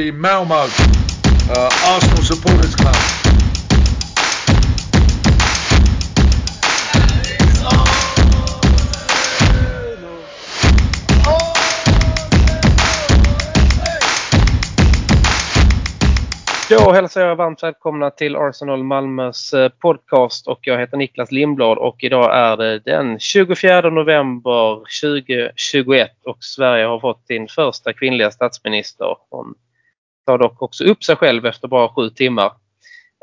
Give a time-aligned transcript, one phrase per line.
[0.00, 2.94] the Malmo uh, Arsenal Supporters Club.
[16.70, 21.78] Då hälsar jag varmt välkomna till Arsenal Malmös eh, podcast och jag heter Niklas Lindblad
[21.78, 28.30] och idag är det den 24 november 2021 och Sverige har fått sin första kvinnliga
[28.30, 29.16] statsminister.
[29.30, 29.54] från
[30.30, 32.52] tar dock också upp sig själv efter bara sju timmar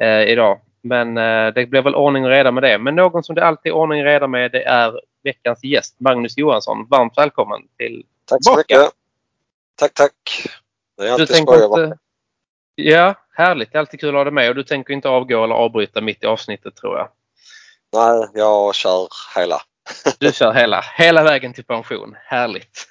[0.01, 0.59] eh, idag.
[0.81, 2.77] Men eh, det blir väl ordning och reda med det.
[2.77, 6.37] Men någon som det alltid är ordning och reda med det är veckans gäst Magnus
[6.37, 6.87] Johansson.
[6.89, 8.91] Varmt välkommen till Tack så mycket.
[9.75, 10.13] Tack, tack.
[10.97, 11.97] Det är alltid skoj att vara
[12.75, 13.71] Ja, härligt.
[13.71, 16.01] Det är alltid kul att ha dig med och du tänker inte avgå eller avbryta
[16.01, 17.09] mitt i avsnittet tror jag.
[17.93, 19.61] Nej, jag kör hela.
[20.19, 22.15] Du kör hela, hela vägen till pension.
[22.25, 22.87] Härligt.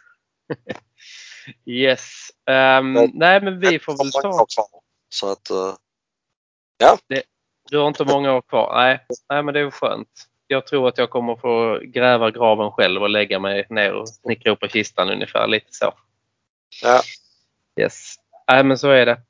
[1.66, 2.30] yes.
[2.50, 4.46] Um, nej men vi får väl ta...
[5.08, 5.74] Så att, uh,
[6.78, 6.98] ja.
[7.08, 7.22] Det,
[7.70, 8.74] du har inte många år kvar.
[8.74, 10.08] Nej, nej men det är skönt.
[10.46, 14.52] Jag tror att jag kommer få gräva graven själv och lägga mig ner och snickra
[14.52, 15.46] upp på kistan ungefär.
[15.46, 15.92] Lite så.
[16.82, 17.00] Ja.
[17.80, 18.14] Yes.
[18.50, 19.20] Nej men så är det.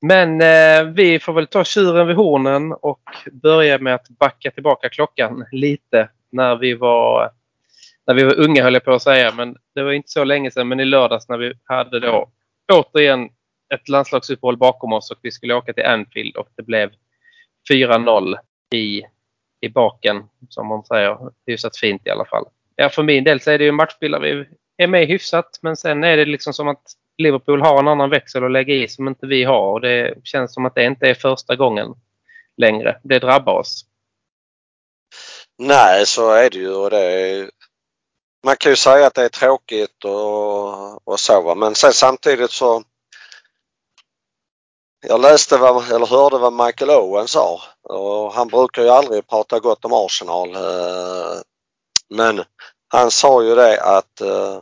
[0.00, 4.88] Men eh, vi får väl ta tjuren vid hornen och börja med att backa tillbaka
[4.88, 7.30] klockan lite när vi var
[8.06, 10.50] när vi var unga höll jag på att säga men det var inte så länge
[10.50, 12.30] sedan men i lördags när vi hade då
[12.72, 13.28] återigen
[13.74, 16.90] ett landslagsuppehåll bakom oss och vi skulle åka till Anfield och det blev
[17.70, 18.34] 4-0
[18.74, 19.02] i,
[19.60, 21.18] i baken som man säger.
[21.46, 22.44] Hyfsat fint i alla fall.
[22.76, 24.44] Ja, för min del så är det ju en matchbild vi
[24.76, 26.82] är med hyfsat men sen är det liksom som att
[27.18, 30.54] Liverpool har en annan växel att lägga i som inte vi har och det känns
[30.54, 31.94] som att det inte är första gången
[32.56, 33.00] längre.
[33.02, 33.86] Det drabbar oss.
[35.58, 36.74] Nej, så är det ju.
[36.74, 37.50] Och det.
[38.44, 42.82] Man kan ju säga att det är tråkigt och, och så men sen samtidigt så
[45.06, 49.60] jag läste vad, eller hörde vad Michael Owen sa och han brukar ju aldrig prata
[49.60, 50.54] gott om Arsenal.
[50.54, 51.40] Eh,
[52.08, 52.44] men
[52.88, 54.60] han sa ju det att eh,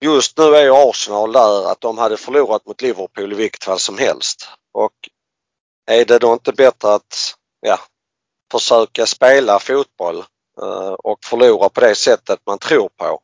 [0.00, 3.78] just nu är ju Arsenal där att de hade förlorat mot Liverpool i vilket fall
[3.78, 4.48] som helst.
[4.72, 4.92] Och
[5.86, 7.78] är det då inte bättre att ja,
[8.52, 10.24] försöka spela fotboll
[10.98, 13.20] och förlora på det sättet man tror på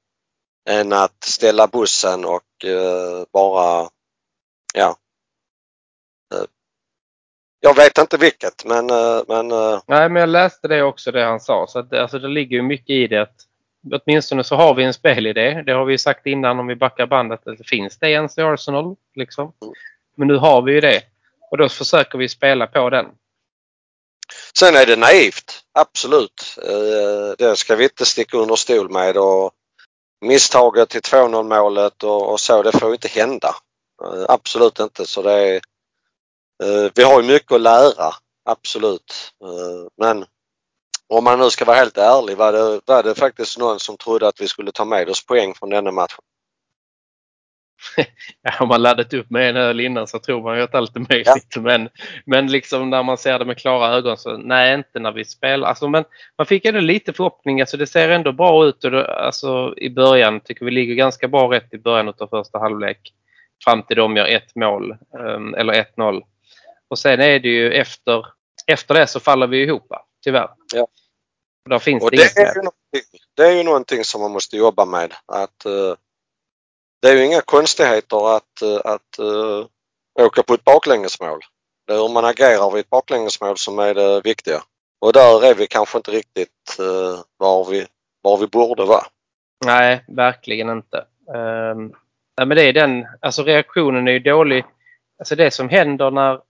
[0.71, 3.89] än att ställa bussen och eh, bara,
[4.75, 4.97] ja.
[6.35, 6.45] Eh,
[7.61, 8.87] jag vet inte vilket men,
[9.29, 9.49] men...
[9.87, 12.63] Nej men jag läste det också det han sa så att, alltså, det ligger ju
[12.63, 13.47] mycket i det att
[13.93, 15.63] åtminstone så har vi en spelidé.
[15.67, 17.47] Det har vi sagt innan om vi backar bandet.
[17.47, 18.97] Att finns det ens i Arsenal?
[19.15, 19.53] Liksom.
[20.15, 21.03] Men nu har vi ju det.
[21.51, 23.07] Och då försöker vi spela på den.
[24.59, 26.59] Sen är det naivt, absolut.
[26.63, 29.17] Eh, det ska vi inte sticka under stol med.
[29.17, 29.53] Och
[30.21, 33.55] misstaget till 2-0 målet och, och, så, det får inte hända.
[34.05, 35.07] Eh, absolut inte.
[35.07, 35.55] Så det är,
[36.63, 38.15] eh, vi har ju mycket att lära,
[38.45, 39.33] absolut.
[39.97, 40.25] Men
[41.09, 44.29] om man nu ska vara helt ärlig var det, var det faktiskt någon som trodde
[44.29, 46.19] att vi skulle ta med oss poäng från denna matchen?
[48.43, 50.97] ja, om man laddat upp med en öl innan så tror man ju att allt
[50.97, 51.47] är möjligt.
[51.55, 51.61] Ja.
[51.61, 51.89] Men,
[52.27, 55.69] men liksom när man ser det med klara ögon så nej, inte när vi spelar.
[55.69, 56.05] Alltså, men
[56.39, 57.61] man fick ändå lite förhoppning.
[57.61, 60.41] Alltså, det ser ändå bra ut och det, alltså, i början.
[60.41, 63.13] tycker vi ligger ganska bra rätt i början av första halvlek.
[63.65, 66.23] Fram till de gör ett mål, um, eller 1-0.
[66.89, 68.27] Och sen är det ju efter,
[68.67, 69.93] efter det så faller vi ihop,
[70.25, 70.49] tyvärr.
[70.75, 70.87] Ja.
[72.01, 72.63] Och det, det, är ju
[73.35, 75.13] det är ju någonting som man måste jobba med.
[75.27, 75.95] Att, uh,
[77.05, 79.67] det är ju inga konstigheter att, uh, att uh,
[80.21, 81.41] åka på ett baklängesmål.
[81.87, 84.63] Det är hur man agerar vid ett baklängesmål som är det viktiga.
[85.01, 87.87] Och där är vi kanske inte riktigt uh, var, vi,
[88.23, 89.05] var vi borde vara.
[89.65, 91.05] Nej, verkligen inte.
[91.29, 91.95] Um,
[92.39, 94.65] nej, men det är den, alltså reaktionen är ju dålig.
[95.19, 96.41] Alltså det som händer när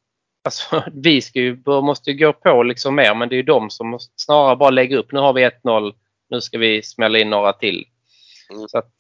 [0.44, 3.71] Alltså, vi ska ju, måste ju gå på liksom mer men det är ju de
[3.71, 5.12] som snarare bara lägger upp.
[5.12, 5.95] Nu har vi 1-0.
[6.30, 7.86] Nu ska vi smälla in några till.
[8.50, 8.68] Mm.
[8.68, 8.92] Så att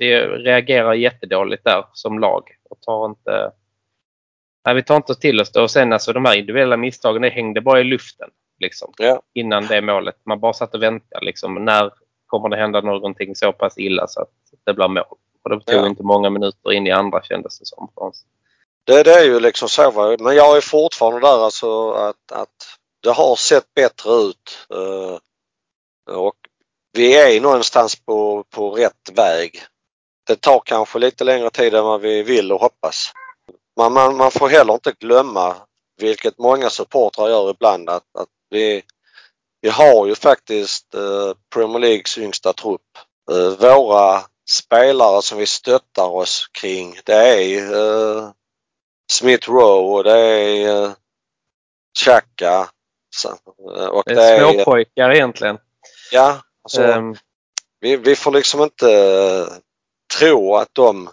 [0.00, 3.52] det reagerar jättedåligt där som lag och tar inte
[4.64, 5.62] Nej, vi tar inte till oss det.
[5.62, 8.30] Och sen alltså de här individuella misstagen, det hängde bara i luften.
[8.58, 9.22] Liksom, ja.
[9.34, 10.16] Innan det målet.
[10.24, 11.24] Man bara satt och väntade.
[11.24, 11.92] Liksom, när
[12.26, 14.30] kommer det hända någonting så pass illa så att
[14.64, 15.04] det blir mål?
[15.42, 15.86] Och det tog ja.
[15.86, 17.90] inte många minuter in i andra kändes det som.
[17.94, 18.24] För oss.
[18.84, 20.16] Det, det är ju liksom så.
[20.20, 24.66] Men jag är fortfarande där alltså att, att det har sett bättre ut.
[24.74, 25.18] Uh,
[26.16, 26.36] och
[26.92, 29.62] vi är någonstans på, på rätt väg.
[30.30, 33.12] Det tar kanske lite längre tid än vad vi vill och hoppas.
[33.76, 35.56] Men man, man får heller inte glömma,
[36.00, 38.82] vilket många supportrar gör ibland, att, att vi,
[39.60, 42.98] vi har ju faktiskt uh, Premier Leagues yngsta trupp.
[43.32, 48.32] Uh, våra spelare som vi stöttar oss kring, det är
[49.12, 50.92] Smith Rowe och det är uh,
[51.98, 52.70] Chaka.
[53.90, 55.58] Och det är, småpojkar egentligen.
[56.12, 57.16] Ja, alltså, um,
[57.80, 58.86] vi, vi får liksom inte
[60.18, 61.10] tro att de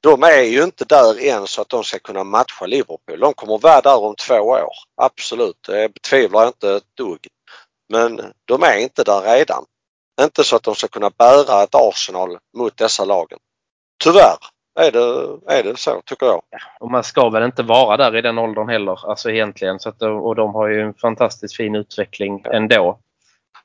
[0.00, 3.20] de är ju inte där än så att de ska kunna matcha Liverpool.
[3.20, 4.72] De kommer vara där om två år.
[4.96, 7.26] Absolut, det betvivlar jag inte ett dugg.
[7.92, 9.64] Men de är inte där redan.
[10.20, 13.38] Inte så att de ska kunna bära ett Arsenal mot dessa lagen.
[14.04, 14.36] Tyvärr
[14.80, 16.42] är det, är det så tycker jag.
[16.50, 19.80] Ja, och man ska väl inte vara där i den åldern heller, alltså egentligen.
[19.80, 22.98] Så att, och de har ju en fantastiskt fin utveckling ändå.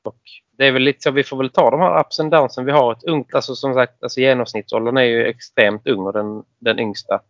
[0.06, 0.20] Och
[0.58, 2.64] det är väl lite så vi får väl ta de här ups and downsen.
[2.64, 6.42] Vi har ett ungt, alltså som sagt, alltså genomsnittsåldern är ju extremt ung och den,
[6.60, 7.20] den yngsta.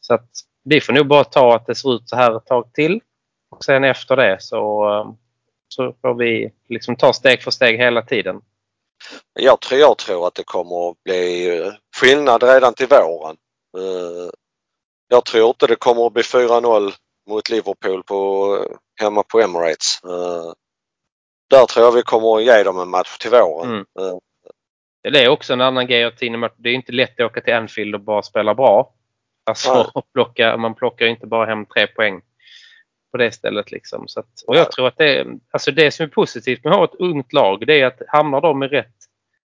[0.00, 0.30] Så att
[0.64, 3.00] vi får nog bara ta att det ser ut så här ett tag till.
[3.50, 5.12] Och sen efter det så, eh,
[5.68, 8.40] så får vi liksom ta steg för steg hela tiden.
[9.32, 13.36] Jag tror, jag tror att det kommer att bli eh, skillnad redan till våren.
[13.78, 14.30] Eh,
[15.08, 16.92] jag tror inte det kommer att bli 4-0
[17.30, 18.58] mot Liverpool på,
[19.00, 20.00] hemma på Emirates.
[21.52, 23.70] Eh, där tror jag vi kommer att ge dem en match till våren.
[23.70, 24.20] Mm.
[25.12, 27.94] Det är också en annan grej att det är inte lätt att åka till Anfield
[27.94, 28.92] och bara spela bra.
[29.44, 32.20] Alltså, plocka, man plockar inte bara hem tre poäng
[33.12, 33.70] på det stället.
[33.70, 34.08] Liksom.
[34.08, 36.84] Så att, och jag tror att det, alltså det som är positivt med att ha
[36.84, 38.96] ett ungt lag det är att hamnar de i rätt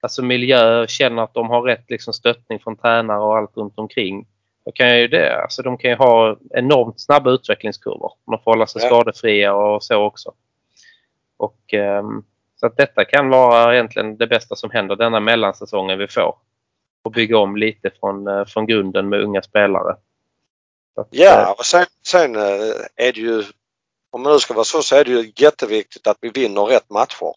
[0.02, 4.28] alltså miljö, känner att de har rätt liksom, stöttning från tränare och allt runt omkring.
[4.66, 8.14] Då kan ju det, alltså de kan ju ha enormt snabba utvecklingskurvor.
[8.26, 8.88] De får hålla sig ja.
[8.88, 10.34] skadefria och så också.
[11.42, 12.26] Och, um,
[12.60, 16.36] så att detta kan vara egentligen det bästa som händer denna mellansäsongen vi får.
[17.04, 19.96] Och bygga om lite från, uh, från grunden med unga spelare.
[20.96, 23.44] Att, ja, uh, och sen, sen uh, är det ju,
[24.12, 26.90] om man nu ska vara så, så är det ju jätteviktigt att vi vinner rätt
[26.90, 27.34] matcher.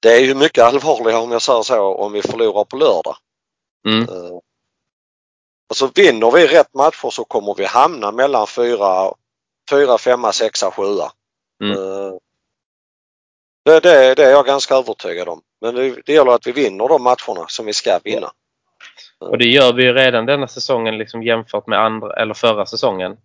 [0.00, 3.16] det är ju mycket allvarligare om jag säger så, om vi förlorar på lördag.
[3.88, 4.08] Mm.
[5.68, 9.12] Och så vinner vi rätt matcher så kommer vi hamna mellan fyra
[9.70, 11.12] fyra, femma, sexa, sjua.
[11.64, 11.76] Mm.
[11.76, 12.12] Eh,
[13.64, 15.40] det, det, det, är jag ganska övertygad om.
[15.60, 18.30] Men det, det gäller att vi vinner de matcherna som vi ska vinna.
[19.20, 23.16] Och det gör vi redan denna säsongen liksom jämfört med andra, eller förra säsongen.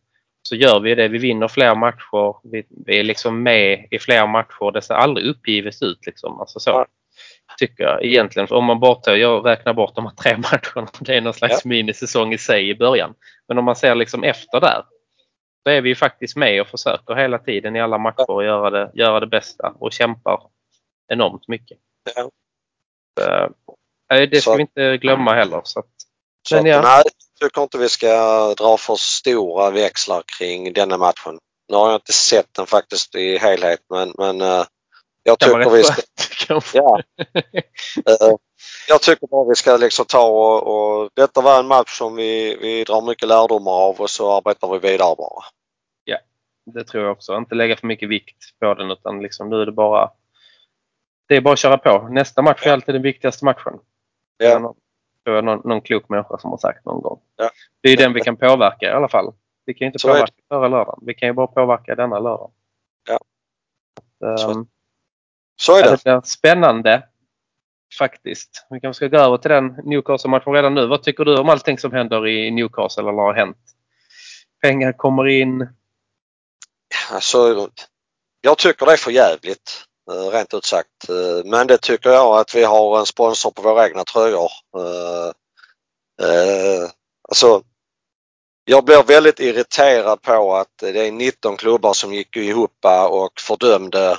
[0.43, 1.07] Så gör vi det.
[1.07, 2.35] Vi vinner fler matcher.
[2.51, 4.71] Vi, vi är liksom med i fler matcher.
[4.71, 6.05] Det ser aldrig uppgivet ut.
[6.05, 6.39] Liksom.
[6.39, 6.85] Alltså så, ja.
[7.57, 8.47] Tycker jag egentligen.
[8.51, 10.91] Om man bortser, jag räknar bort de här tre matcherna.
[10.99, 11.69] Det är någon slags ja.
[11.69, 13.13] minisäsong i sig i början.
[13.47, 14.83] Men om man ser liksom efter där
[15.63, 18.91] så är vi faktiskt med och försöker hela tiden i alla matcher att göra det,
[18.93, 20.41] göra det bästa och kämpar
[21.07, 21.77] enormt mycket.
[22.15, 22.29] Ja.
[23.19, 25.61] Så, det ska vi inte glömma heller.
[25.63, 25.85] Så att,
[26.49, 26.81] så men ja.
[26.81, 27.03] Nej,
[27.39, 28.07] jag tycker inte vi ska
[28.53, 31.39] dra för stora växlar kring denna matchen.
[31.69, 34.65] Nu har jag inte sett den faktiskt i helhet men, men uh,
[35.23, 36.01] jag tycker vi ska...
[36.73, 37.01] ja.
[38.87, 42.57] jag tycker bara vi ska liksom ta och, och, detta var en match som vi,
[42.61, 45.43] vi drar mycket lärdomar av och så arbetar vi vidare bara.
[46.03, 46.17] Ja,
[46.65, 47.37] det tror jag också.
[47.37, 50.11] Inte lägga för mycket vikt på den utan liksom nu är det bara
[51.31, 52.07] det är bara att köra på.
[52.11, 53.79] Nästa match är alltid den viktigaste matchen.
[54.37, 54.59] Ja.
[54.59, 54.75] Någon,
[55.23, 57.19] tror jag någon, någon klok människa som har sagt någon gång.
[57.35, 57.49] Ja.
[57.81, 59.33] Det är den vi kan påverka i alla fall.
[59.65, 60.99] Vi kan inte så påverka förra lördagen.
[61.01, 62.51] Vi kan ju bara påverka denna lördag.
[63.09, 63.19] Ja.
[64.33, 64.65] Att, um,
[65.57, 65.73] så.
[65.73, 65.89] så är det.
[65.89, 67.07] det blir spännande
[67.97, 68.65] faktiskt.
[68.69, 70.87] Vi kanske ska gå över till den Newcastle-matchen redan nu.
[70.87, 73.57] Vad tycker du om allting som händer i Newcastle eller har hänt?
[74.61, 75.67] Pengar kommer in.
[77.11, 77.69] Alltså,
[78.41, 81.09] jag tycker det är för jävligt eh, rent ut sagt.
[81.09, 84.51] Eh, men det tycker jag att vi har en sponsor på våra egna tröjor.
[86.21, 86.89] Eh,
[87.29, 87.63] alltså,
[88.65, 94.17] jag blir väldigt irriterad på att det är 19 klubbar som gick ihop och fördömde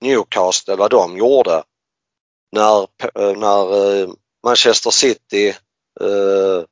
[0.00, 1.62] Newcastle, vad de gjorde
[2.52, 2.82] när,
[3.14, 4.08] eh, när eh,
[4.44, 5.48] Manchester City,
[6.00, 6.64] eh,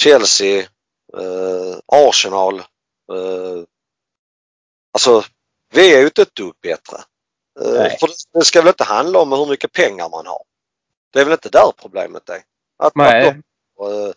[0.00, 0.68] Chelsea,
[1.86, 2.62] Arsenal.
[4.92, 5.24] Alltså,
[5.72, 6.96] vi är ju inte ett dugg bättre.
[7.60, 7.96] Nej.
[8.00, 10.42] För det ska väl inte handla om hur mycket pengar man har.
[11.12, 12.42] Det är väl inte där problemet är.
[12.78, 13.28] Att, Nej.
[13.28, 14.12] Att de,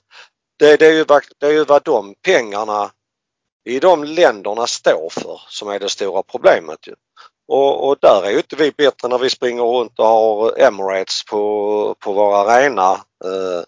[0.58, 1.06] det, det, är ju,
[1.38, 2.92] det är ju vad de pengarna
[3.64, 6.88] i de länderna står för som är det stora problemet.
[6.88, 6.96] Ju.
[7.52, 11.26] Och, och, där är ju inte vi bättre när vi springer runt och har Emirates
[11.26, 12.92] på, på vår arena
[13.26, 13.64] eh,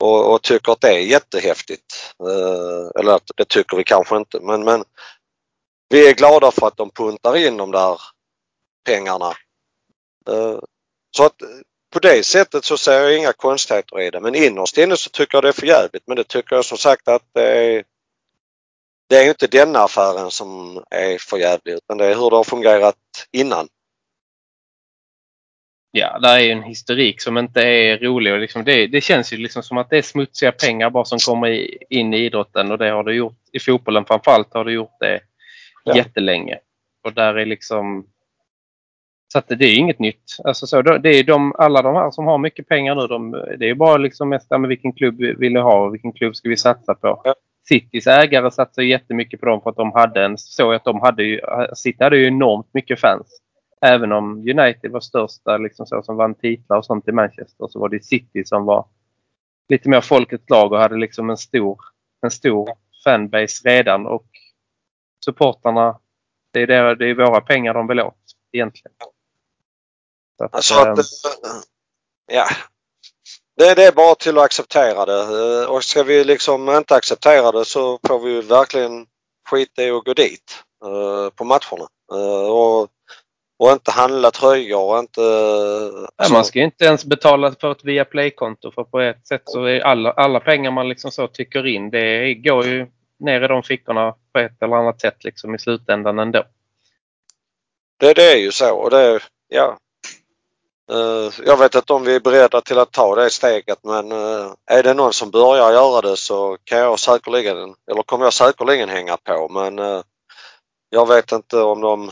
[0.00, 2.14] och, och, tycker att det är jättehäftigt.
[2.22, 4.84] Eh, eller det tycker vi kanske inte men, men
[5.88, 8.00] vi är glada för att de puntar in de där
[8.86, 9.30] pengarna.
[10.28, 10.58] Eh,
[11.16, 11.36] så att
[11.92, 15.36] på det sättet så ser jag inga konstigheter i det men innerst inne så tycker
[15.36, 17.84] jag det är för jävligt men det tycker jag som sagt att det är
[19.08, 22.36] det är ju inte denna affären som är för jävlig utan det är hur det
[22.36, 22.96] har fungerat
[23.32, 23.68] innan.
[25.90, 28.32] Ja, där är ju en historik som inte är rolig.
[28.32, 31.18] Och liksom det, det känns ju liksom som att det är smutsiga pengar bara som
[31.18, 34.96] kommer in i idrotten och det har det gjort i fotbollen framförallt har det gjort
[35.00, 35.20] det
[35.84, 35.96] Ja.
[35.96, 36.58] jättelänge.
[37.04, 38.06] Och där är liksom
[39.32, 40.36] så att det, är inget nytt.
[40.44, 43.70] Alltså så, det är de, alla de här som har mycket pengar nu, de, det
[43.70, 46.56] är bara liksom mest men vilken klubb vill du ha och vilken klubb ska vi
[46.56, 47.20] satsa på.
[47.24, 47.34] Ja.
[47.68, 51.22] Citys ägare satsar jättemycket på dem för att de hade en, så att de hade
[51.22, 51.40] ju,
[51.74, 53.40] City hade ju enormt mycket fans.
[53.80, 57.80] Även om United var största liksom så, som vann titlar och sånt i Manchester så
[57.80, 58.86] var det City som var
[59.68, 61.80] lite mer folkets lag och hade liksom en stor,
[62.22, 62.68] en stor
[63.04, 64.26] fanbase redan och
[65.24, 65.98] supportarna
[66.50, 68.14] det är, det, det är våra pengar de vill åt
[68.52, 68.92] egentligen.
[70.38, 71.04] Så att, Alltså att, eh,
[72.26, 72.46] ja.
[73.58, 77.52] Det, det är bara till att acceptera det Eh, och ska vi liksom inte acceptera
[77.52, 79.06] det så får vi verkligen
[79.50, 81.88] skita i att gå dit eh, på matcherna.
[82.12, 82.88] Eh, och,
[83.58, 85.20] och inte handla tröjor och inte...
[86.18, 89.64] Nej, man ska ju inte ens betala för ett Viaplay-konto för på ett sätt så
[89.64, 92.86] är alla, alla pengar man liksom så tycker in det går ju
[93.18, 96.44] ner i de fickorna på ett eller annat sätt liksom i slutändan ändå.
[98.00, 99.78] det, det är ju så och det, ja.
[100.90, 104.52] Eh, jag vet inte om vi är beredda till att ta det steget men eh,
[104.66, 108.88] är det någon som börjar göra det så kan jag säkerligen, eller kommer jag säkerligen
[108.88, 110.02] hänga på men eh,
[110.90, 112.10] jag vet inte om de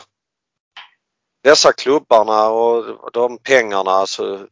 [1.43, 4.47] dessa klubbarna och de pengarna alltså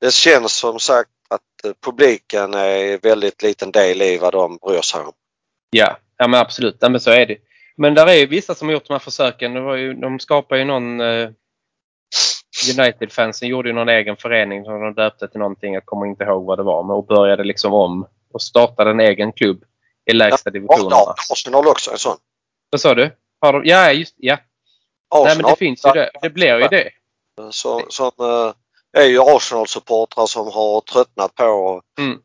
[0.00, 5.00] det känns som sagt att publiken är väldigt liten del i vad de bryr sig
[5.00, 5.12] om.
[5.70, 6.76] Ja, ja men absolut.
[6.80, 7.38] Ja, men så är det.
[7.76, 9.54] Men där är vissa som har gjort de här försöken.
[9.54, 11.30] Det var ju, de skapade ju någon eh,
[12.78, 15.74] United-fansen gjorde ju någon egen förening som de döpte till någonting.
[15.74, 16.82] Jag kommer inte ihåg vad det var.
[16.82, 19.64] Men och började liksom om och startade en egen klubb
[20.04, 20.96] i lägsta divisionerna.
[20.96, 22.16] Arsenal, Arsenal också en sån.
[22.70, 23.10] Vad sa du?
[23.40, 24.36] Har de, ja, just ja.
[25.14, 26.10] Nej, men Arsenal, det finns ju det.
[26.22, 26.90] Det blir ju det.
[27.50, 32.18] som, som eh, är ju Arsenal-supportrar som har tröttnat på Mm.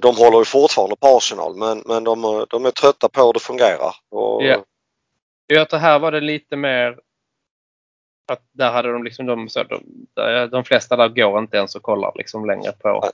[0.00, 3.40] De håller ju fortfarande på Arsenal men, men de, de är trötta på hur det
[3.40, 3.94] fungerar.
[4.10, 4.64] Och, Ja.
[5.46, 6.98] Jag att här var det lite mer
[8.26, 10.06] att där hade de liksom de, så de,
[10.50, 13.10] de, flesta där går inte ens och kollar liksom längre på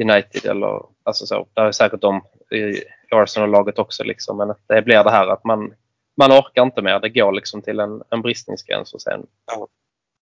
[0.00, 1.46] United eller alltså så.
[1.54, 5.74] Det är säkert de i Arsenal-laget också liksom men det blir det här att man
[6.16, 7.00] man orkar inte mer.
[7.00, 9.68] Det går liksom till en, en bristningsgräns och sen, Ja.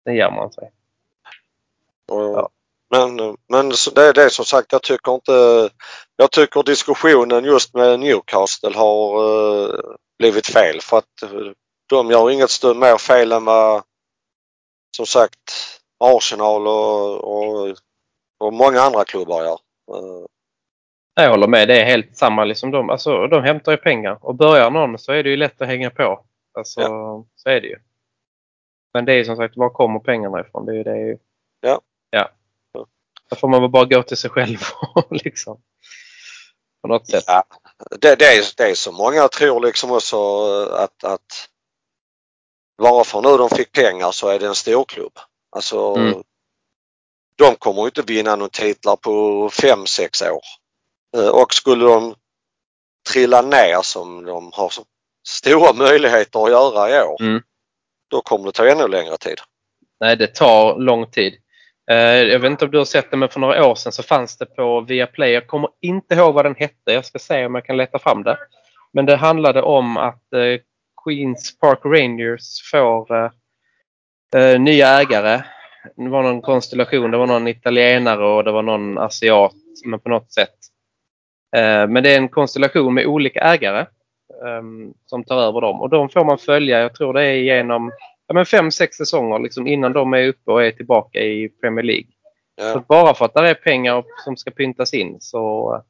[0.05, 0.71] sen ger man sig.
[2.09, 2.49] Ja.
[2.91, 5.71] Men, men det är det som sagt, jag tycker inte...
[6.17, 9.25] Jag tycker diskussionen just med Newcastle har
[9.65, 9.75] eh,
[10.19, 11.31] blivit fel för att eh,
[11.87, 13.83] de gör inget stö- mer fel än vad
[14.97, 15.53] som sagt
[16.05, 17.77] Arsenal och, och,
[18.39, 19.59] och många andra klubbar gör.
[19.91, 20.27] Eh,
[21.15, 21.69] Jag håller med.
[21.69, 22.45] Det är helt samma.
[22.45, 25.61] Liksom de, alltså, de hämtar ju pengar och börjar någon så är det ju lätt
[25.63, 26.25] att hänga på.
[26.59, 26.81] Alltså,
[27.37, 27.77] Så är det ju.
[28.95, 30.67] Men det är som sagt, var kommer pengarna ifrån?
[30.67, 30.91] Det är ju det.
[30.91, 31.19] är ju-
[31.61, 31.81] Ja.
[32.11, 32.29] ja.
[33.31, 34.59] Då får man väl bara gå till sig själv
[35.11, 35.61] liksom
[36.83, 37.25] på något sätt.
[37.27, 37.45] Ja,
[38.01, 40.17] det, det, är, det är så många tror liksom också
[40.67, 41.49] att, att
[42.83, 45.13] bara för nu de fick pengar så är det en storklubb.
[45.57, 46.23] Alltså Mm.
[47.39, 50.41] de kommer ju inte vinna några titlar på fem sex år.
[51.17, 52.15] Eh, Och skulle de
[53.13, 54.83] trilla ner som de har så
[55.29, 57.43] stora möjligheter att göra i år, Mm.
[58.11, 59.39] då kommer det ta ännu längre tid.
[60.01, 61.35] Nej, det tar lång tid.
[61.91, 64.03] Eh, jag vet inte om du har sett det, men för några år sedan så
[64.03, 65.31] fanns det på Viaplay.
[65.33, 66.93] Jag kommer inte ihåg vad den hette.
[66.93, 68.39] Jag ska se om jag kan leta fram det.
[68.93, 70.61] Men det handlade om att eh,
[71.05, 73.31] Queens Park Rangers får eh,
[74.37, 75.43] eh, nya ägare.
[75.97, 77.11] Det var någon konstellation.
[77.11, 79.55] Det var någon italienare och det var någon asiat.
[79.85, 80.55] Men på något sätt.
[81.57, 83.87] Eh, men det är en konstellation med olika ägare
[84.47, 85.81] ehm, som tar över dem.
[85.81, 87.93] Och de får man följa, jag tror det är genom
[88.27, 91.85] ja, men fem, sex säsonger liksom, innan de är uppe och är tillbaka i Premier
[91.85, 92.07] League.
[92.61, 95.83] Så Ja, att bara för att det är pengar som ska pyntas in så,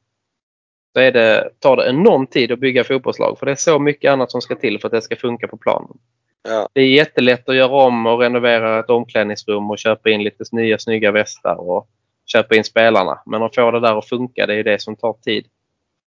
[0.95, 3.39] så är det, tar det enorm tid att bygga fotbollslag.
[3.39, 5.57] För det är så mycket annat som ska till för att det ska funka på
[5.57, 5.97] planen.
[6.43, 10.43] ja, Det är jättelätt att göra om och renovera ett omklädningsrum och köpa in lite
[10.51, 11.87] nya snygga västar och
[12.25, 13.21] köpa in spelarna.
[13.25, 15.45] Men att få det där att funka, det är det som tar tid.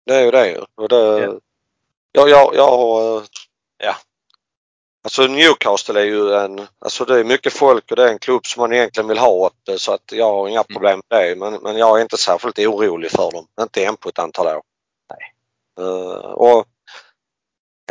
[0.05, 0.57] det är ju det ju.
[0.75, 1.39] Och det, Ja.
[2.11, 3.23] jag, jag, jag
[3.83, 3.95] ja.
[5.03, 8.45] Alltså Newcastle är ju en, alltså det är mycket folk och det är en klubb
[8.45, 11.35] som man egentligen vill ha åt så att jag har inga problem med det.
[11.35, 13.47] Men, men jag är inte särskilt orolig för dem.
[13.61, 14.61] Inte än på ett antal år.
[15.79, 16.65] Eh, och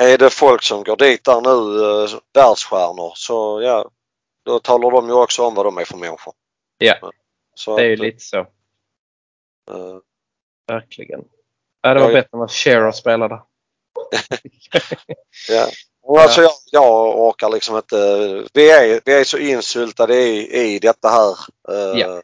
[0.00, 3.90] är det folk som går dit där nu, uh, världsstjärnor, så ja,
[4.44, 6.34] då talar de ju också om vad de är för människor.
[6.78, 7.12] Ja.
[7.54, 8.38] Så Det är ju att, lite så.
[8.38, 8.46] eh,
[10.66, 11.24] Verkligen.
[11.82, 12.20] Ja, det var Ja, ja.
[12.22, 13.42] bättre än vad Shearer spelade.
[15.48, 15.66] ja.
[16.22, 17.96] Alltså jag, jag orkar liksom inte.
[18.54, 21.30] Vi är, vi är så insyltade i, i detta här.
[21.68, 22.22] Eh, Ja.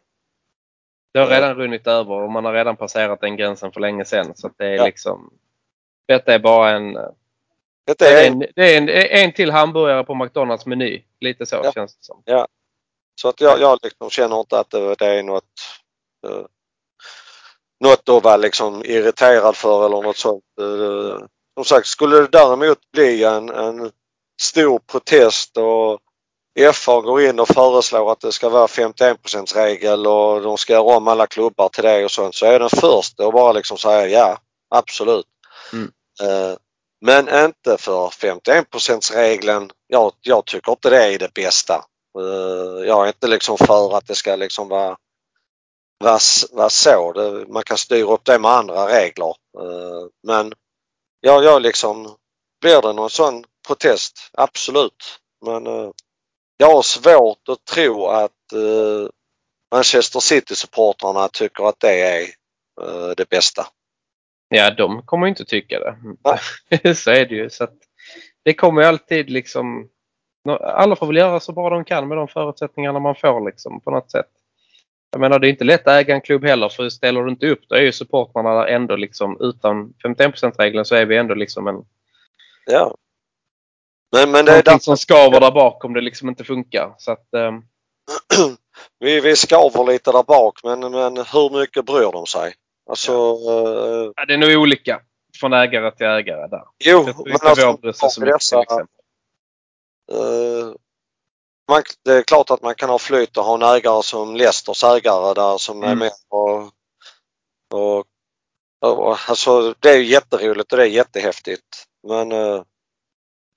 [1.12, 4.32] Det har redan runnit över och man har redan passerat den gränsen för länge sedan.
[4.36, 4.84] Så att det är Ja.
[4.84, 5.30] liksom...
[6.08, 6.92] Detta är bara en...
[7.86, 11.02] Detta Det är en, det är en, en till hamburgare på McDonalds meny.
[11.20, 11.72] Lite så Ja.
[11.72, 12.22] känns det som.
[13.20, 15.44] Så att jag, jag liksom känner inte att det, det är något
[16.26, 16.44] eh,
[17.80, 20.44] något att vara liksom irriterad för eller något sånt.
[20.60, 23.90] Eh, som sagt, skulle det däremot bli en, en
[24.40, 26.00] stor protest och
[26.74, 30.96] FA går in och föreslår att det ska vara 51 regel och de ska göra
[30.96, 33.78] om alla klubbar till det och sånt så är jag den första att bara liksom
[33.78, 34.38] säga ja,
[34.68, 35.26] absolut.
[35.72, 35.92] Mm.
[36.20, 36.56] Eh,
[37.00, 38.66] men inte för 51
[39.14, 39.70] regeln.
[39.86, 41.74] Jag, jag tycker inte det är det bästa.
[42.18, 44.96] Eh, jag är inte liksom för att det ska liksom vara,
[46.04, 46.18] vara,
[46.52, 47.44] vara så.
[47.48, 49.34] Man kan styra upp det med andra regler.
[49.58, 50.52] Eh, men
[51.20, 52.16] ja, jag liksom,
[52.60, 54.30] blir det någon sån protest?
[54.32, 55.20] Absolut.
[55.44, 55.92] Men
[56.56, 58.32] jag har svårt att tro att
[59.72, 62.34] Manchester City-supportrarna tycker att det är
[63.14, 63.66] det bästa.
[64.48, 65.96] Ja, de kommer inte tycka det.
[66.24, 66.94] Nej.
[66.94, 67.50] så är det ju.
[67.50, 67.68] Så
[68.44, 69.88] det kommer alltid liksom...
[70.60, 73.90] Alla får väl göra så bra de kan med de förutsättningarna man får liksom på
[73.90, 74.28] något sätt.
[75.10, 77.46] Jag menar det är inte lätt att äga en klubb heller för ställer du inte
[77.46, 81.84] upp då är ju supportrarna ändå liksom utan 51%-regeln så är vi ändå liksom en
[82.66, 82.94] Ja.
[84.12, 86.94] Men, men det är därför som skaver där bak om det liksom inte funkar.
[86.98, 87.62] Så att, ehm,
[88.98, 92.54] vi, vi skaver lite där bak men, men hur mycket bryr de sig?
[92.88, 95.02] Alltså, eh, ja, det är nog olika
[95.40, 96.64] från ägare till ägare där.
[96.78, 98.58] jo, men alltså, dessa,
[100.12, 100.74] eh,
[101.70, 104.84] man, det är klart att man kan ha flyt och ha en ägare som Leicesters
[104.84, 105.98] ägare där som är Mm.
[105.98, 106.72] med och,
[107.74, 108.06] och,
[108.80, 111.84] och alltså det är jätteroligt och det är jättehäftigt.
[112.08, 112.62] Men eh,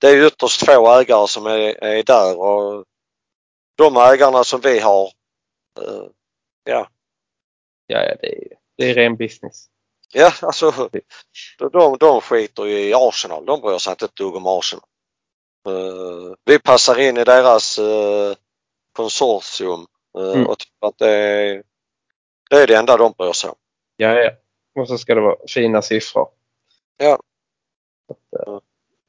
[0.00, 2.84] det är ytterst få ägare som är, är där och
[3.76, 5.12] de ägarna som vi har,
[5.80, 6.06] eh,
[6.64, 6.88] ja,
[7.86, 9.66] Ja, ja, det är, det är ren business.
[10.12, 10.88] ja alltså
[11.72, 13.46] de, de, skiter ju i Arsenal.
[13.46, 14.84] De bryr sig inte ett dugg om Arsenal.
[15.68, 18.34] Eh, vi passar in i deras eh,
[18.92, 19.86] konsortium
[20.18, 20.46] eh, Mm.
[20.46, 21.62] och tycker att det är,
[22.50, 23.56] det är det enda de bryr sig om.
[23.96, 24.30] Ja, ja.
[24.74, 26.28] Och så ska det vara fina siffror.
[26.96, 27.18] Ja.
[28.08, 28.58] Att, eh,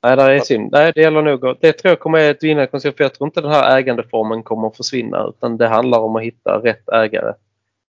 [0.03, 0.71] nej, det är synd.
[0.71, 2.99] Nej, det gäller nog att, Det tror jag kommer att vinnande koncept.
[2.99, 5.27] Jag tror inte den här ägandeformen kommer att försvinna.
[5.29, 7.33] Utan det handlar om att hitta rätt ägare.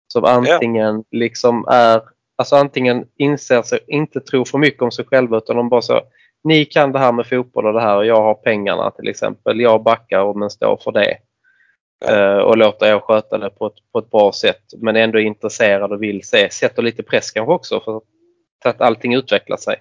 [0.08, 2.02] Som antingen liksom är
[2.40, 6.02] Alltså antingen inser sig, inte tror för mycket om sig själva utan de bara så
[6.44, 9.60] Ni kan det här med fotboll och det här och jag har pengarna till exempel.
[9.60, 11.18] Jag backar men står för det.
[12.06, 12.16] Ja.
[12.16, 14.64] Eh, och låter er sköta det på ett, på ett bra sätt.
[14.78, 16.50] Men ändå är intresserad och vill se.
[16.50, 18.02] Sätter lite press kanske också för
[18.70, 19.76] att allting utvecklar sig.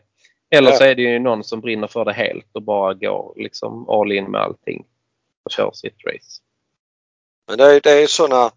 [0.50, 0.76] Eller Ja.
[0.76, 4.12] så är det ju någon som brinner för det helt och bara går liksom all
[4.12, 4.84] in med allting.
[5.44, 6.40] Och kör sitt race.
[7.48, 8.50] Men det är, det är sådana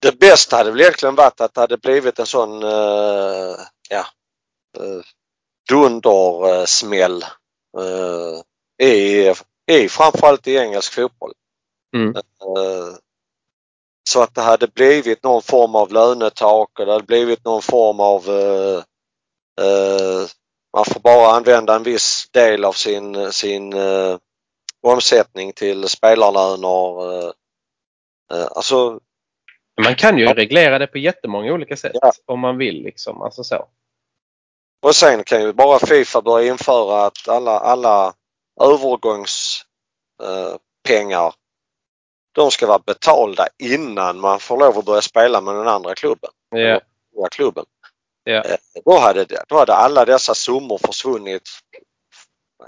[0.00, 3.56] Det bästa hade väl egentligen varit att det hade blivit en sån eh,
[3.90, 4.06] ja,
[4.80, 5.02] uh,
[5.68, 7.24] dundersmäll
[7.78, 8.40] uh,
[8.88, 9.34] i,
[9.70, 11.32] i framförallt i engelsk fotboll.
[11.96, 12.16] Mm.
[12.16, 12.22] Eh,
[14.10, 18.00] så att det hade blivit någon form av lönetak och det hade blivit någon form
[18.00, 18.82] av eh,
[20.76, 23.74] man får bara använda en viss del av sin, sin
[24.82, 27.02] omsättning till spelarlöner.
[28.32, 29.00] Eh, alltså,
[29.84, 30.34] Man kan ju Ja.
[30.34, 32.12] reglera det på jättemånga olika sätt Ja.
[32.26, 32.82] om man vill.
[32.82, 33.22] Liksom.
[33.22, 33.68] Alltså så.
[34.82, 38.14] och sen kan ju bara Fifa börja införa att alla, alla
[38.60, 41.32] övergångspengar eh,
[42.32, 46.30] de ska vara betalda innan man får lov att börja spela med den andra klubben.
[46.50, 46.80] Ja.
[47.16, 47.64] nya klubben.
[48.24, 48.42] Ja.
[48.44, 51.42] Eh, Då hade, det- då hade alla dessa summor försvunnit.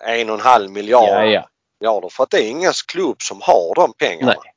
[0.06, 1.48] En och en halv miljard Ja, ja.
[1.80, 4.34] miljarder för att det är ingen klubb som har de pengarna.
[4.44, 4.52] Nej.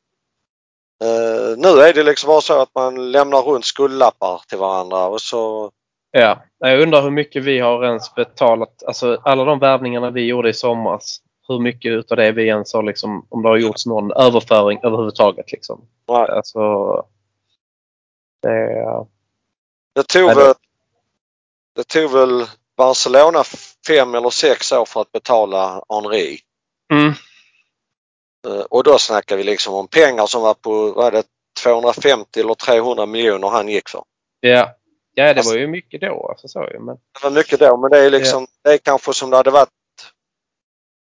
[1.04, 5.22] Eh, nu är det liksom bara så att man lämnar runt skuldlappar till varandra och
[5.22, 5.72] så
[6.16, 8.84] Ja, jag undrar hur mycket vi har ens betalat.
[8.84, 11.22] Alltså alla de värvningarna vi gjorde i somras.
[11.48, 15.52] Hur mycket utav det vi ens har liksom, om det har gjorts någon överföring överhuvudtaget
[15.52, 15.82] liksom.
[16.08, 16.60] nej, Alltså,
[18.42, 19.06] det,
[19.96, 20.54] det tog Nej, väl
[21.76, 22.46] det tog väl
[22.78, 23.44] Barcelona
[23.88, 26.40] fem eller sex år för att betala Henri.
[26.92, 27.14] mm,
[28.70, 31.24] Och då snackar vi liksom om pengar som var på, vad det,
[31.64, 34.04] 250 eller 300 miljoner han gick för.
[34.40, 34.76] ja.
[35.14, 36.28] ja, det Alltså- var ju mycket då.
[36.30, 39.30] Alltså, så, men, Det var mycket då men det är liksom, det är kanske som
[39.30, 39.70] det hade varit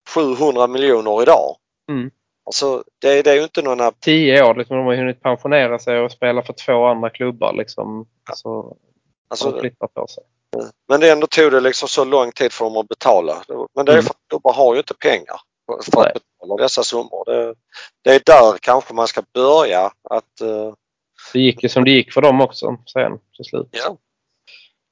[0.09, 1.55] 700 miljoner idag.
[1.91, 2.11] Mm.
[2.45, 5.99] Alltså det, det är ju inte några, tio år, liksom, de har hunnit pensionera sig
[5.99, 7.53] och spela för två andra klubbar.
[7.53, 8.05] Liksom.
[8.29, 8.75] Alltså,
[9.29, 10.23] alltså de flyttar på sig.
[10.87, 13.43] Men det ändå tog det liksom så lång tid för dem att betala.
[13.75, 14.03] Men det är Mm.
[14.03, 16.07] för att klubbar har ju inte pengar för Nej.
[16.07, 17.25] att betala dessa summor.
[17.25, 17.55] Det,
[18.01, 20.73] det är där kanske man ska börja att eh,
[21.33, 23.69] Det gick ju som det gick för dem också sen till slut.
[23.71, 23.97] Ja.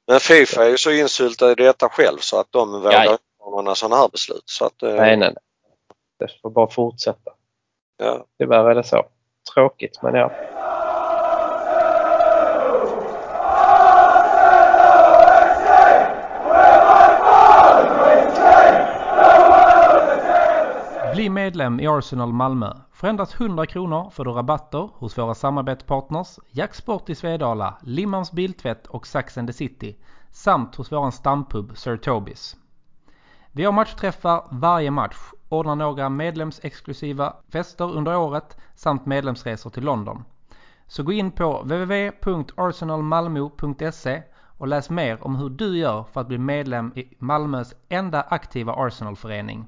[0.07, 3.12] Men Fifa är ju så insyltad i detta själv så att de vågar Ja, ja.
[3.12, 4.43] inte ta några sådana här beslut.
[4.45, 5.43] Så att, eh, Nej, nej, nej.
[6.19, 7.31] Det får bara fortsätta.
[7.97, 8.25] Ja.
[8.39, 9.05] Tyvärr är det så.
[9.53, 10.31] Tråkigt, men ja.
[21.34, 22.74] Medlem i Arsenal Malmö.
[22.91, 28.88] För endast 100 kronor får du rabatter hos våra samarbetspartners Jacksport i Svedala, Limmans Biltvätt
[28.88, 29.96] och Sax and the City
[30.32, 32.56] samt hos våran stampub Sir Tobis.
[33.52, 35.17] Vi har matchträffar varje match,
[35.50, 40.24] ordnar några medlemsexklusiva fester under året samt medlemsresor till London.
[40.88, 44.24] Så gå in på www.arsenalmalmo.se
[44.58, 48.74] och läs mer om hur du gör för att bli medlem i Malmös enda aktiva
[48.74, 49.67] Arsenalförening.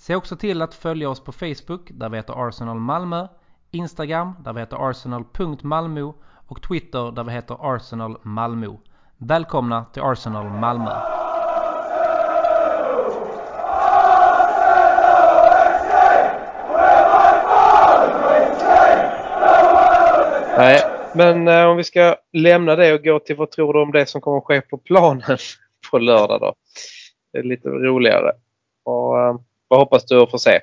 [0.00, 3.28] Se också till att följa oss på Facebook där vi heter Arsenal Malmö,
[3.70, 6.14] Instagram där vi heter arsenal.malmo
[6.46, 8.76] och Twitter där vi heter Arsenal Malmö.
[9.16, 10.90] Välkomna till Arsenal Malmö!
[20.56, 20.80] Nej,
[21.14, 24.06] men eh, om vi ska lämna det och gå till vad tror du om det
[24.06, 25.38] som kommer att ske på planen
[25.90, 26.54] på lördag då?
[27.32, 28.32] Det är lite roligare.
[28.84, 29.36] Och, eh,
[29.70, 30.60] vad hoppas du att få se?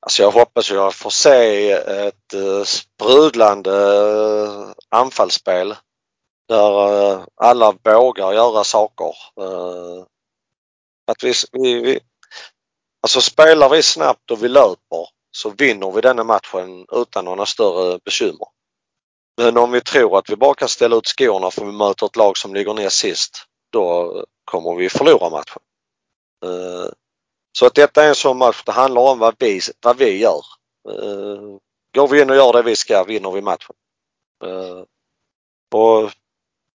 [0.00, 5.74] Alltså jag hoppas ju att få se ett eh, sprudlande eh, anfallsspel
[6.48, 9.14] där eh, alla vågar göra saker.
[11.10, 12.00] Att vi, vi, vi,
[13.02, 17.98] alltså spelar vi snabbt och vi löper så vinner vi denna matchen utan några större
[18.04, 18.46] bekymmer.
[19.36, 22.16] Men om vi tror att vi bara kan ställa ut skorna för vi möter ett
[22.16, 24.14] lag som ligger ner sist, då
[24.44, 25.62] kommer vi förlora matchen.
[27.52, 30.42] Så att detta är en sån match, det handlar om vad vi, vad vi gör.
[30.90, 31.58] Uh,
[31.94, 33.74] Går vi in och gör det vi ska vinner vi matchen.
[34.44, 34.82] Uh,
[35.74, 36.10] Och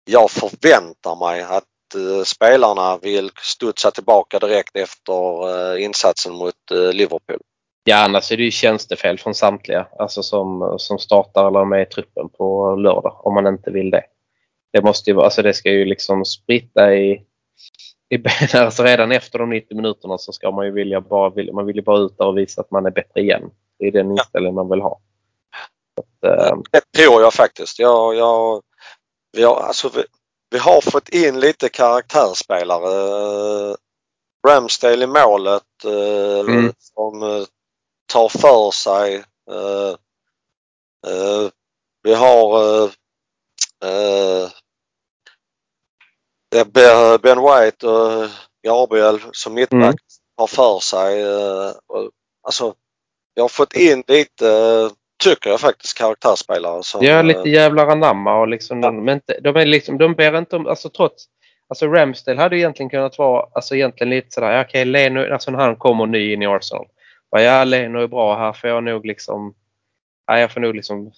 [0.05, 6.55] jag förväntar mig att uh, spelarna vill studsa tillbaka direkt efter uh, insatsen mot
[6.93, 7.39] Liverpool.
[7.83, 11.81] Ja, annars är det ju tjänstefel från samtliga alltså som, som startar eller är med
[11.81, 14.03] i truppen på lördag om man inte vill det.
[14.73, 17.25] Det måste ju alltså det ska ju liksom spritta i.
[18.53, 21.81] Alltså redan efter de 90 minuterna så ska man ju vilja bara, man vill ju
[21.81, 23.51] bara ut där och visa att man är bättre igen.
[23.79, 24.99] Det är den inställningen man vill ha.
[25.97, 27.79] Att, eh, Det tror jag faktiskt.
[27.79, 28.61] Jag, jag,
[29.37, 30.03] vi, har, alltså, vi,
[30.49, 32.89] vi har fått in lite karaktärsspelare.
[33.69, 33.75] Eh,
[34.47, 36.73] Ramsdale i målet eh, Mm.
[36.79, 37.43] som eh,
[38.13, 39.15] tar för sig.
[39.51, 39.95] Eh,
[41.11, 41.49] eh,
[42.03, 42.89] vi har eh,
[43.83, 44.51] eh, det är
[47.21, 48.29] Ben- White och
[48.67, 49.95] Gabriel som mittback Mm.
[50.37, 51.21] har för sig.
[51.21, 51.71] Eh,
[52.43, 52.73] alltså,
[53.33, 54.91] jag har fått in lite, eh,
[55.23, 59.39] tycker jag faktiskt, karaktärsspelare som Ja, eh, lite jävlar anamma och liksom, de, men inte,
[59.39, 61.25] de är liksom, de ber inte om, alltså trots,
[61.69, 65.59] alltså Ramsdale hade egentligen kunnat vara, alltså egentligen lite sådär, ja, okej Leno, alltså när
[65.59, 66.85] han kommer ny in i Arsenal.
[67.29, 69.53] Ja, Leno är bra här får jag nog liksom,
[70.27, 71.11] ja, jag får nog liksom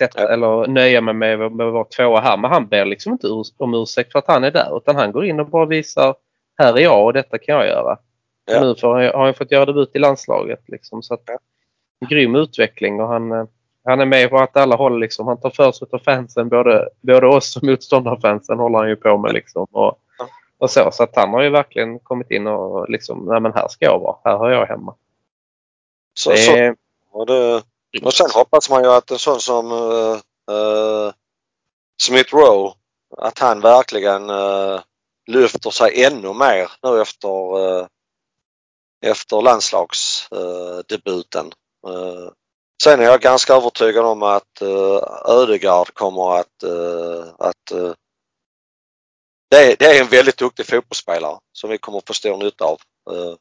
[0.00, 0.28] sätta, Ja.
[0.28, 2.36] eller nöja mig med, med att vara tvåa här.
[2.36, 5.12] Men han ber liksom inte ur, om ursäkt för att han är där utan han
[5.12, 6.14] går in och bara visar,
[6.58, 7.96] här är jag och detta kan jag göra.
[8.52, 8.60] Ja.
[8.60, 11.38] Nu får, har han fått göra debut i landslaget liksom, så att, Ja.
[12.08, 13.44] grym utveckling och han eh,
[13.84, 15.26] han är med på att alla håll liksom.
[15.26, 16.48] Han tar för sig av fansen.
[16.48, 19.66] Både, både oss och motståndarfansen håller han ju på med liksom.
[19.72, 20.28] Och, Ja.
[20.58, 20.90] och så.
[20.92, 23.98] Så att han har ju verkligen kommit in och liksom, nej men här ska jag
[23.98, 24.16] vara.
[24.24, 24.94] Här hör jag hemma.
[26.14, 26.74] så, Det så,
[27.12, 27.62] och, det,
[28.02, 31.12] och sen hoppas man ju att en sån som uh, uh,
[32.02, 32.74] Smith Rowe,
[33.16, 34.80] att han verkligen uh,
[35.26, 37.86] lyfter sig ännu mer nu efter, uh,
[39.06, 41.52] efter landslagsdebuten.
[41.88, 42.30] Uh,
[42.82, 47.92] sen är jag ganska övertygad om att uh, Ödegaard kommer att, uh, att uh,
[49.50, 52.64] det, är, det är en väldigt duktig fotbollsspelare som vi kommer att få stor nytta
[52.64, 52.80] av.
[53.10, 53.34] Uh,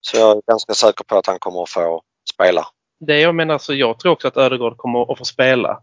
[0.00, 2.68] så jag är ganska säker på att han kommer att få spela
[3.06, 5.82] det jag menar så jag tror också att Ödegaard kommer att få spela.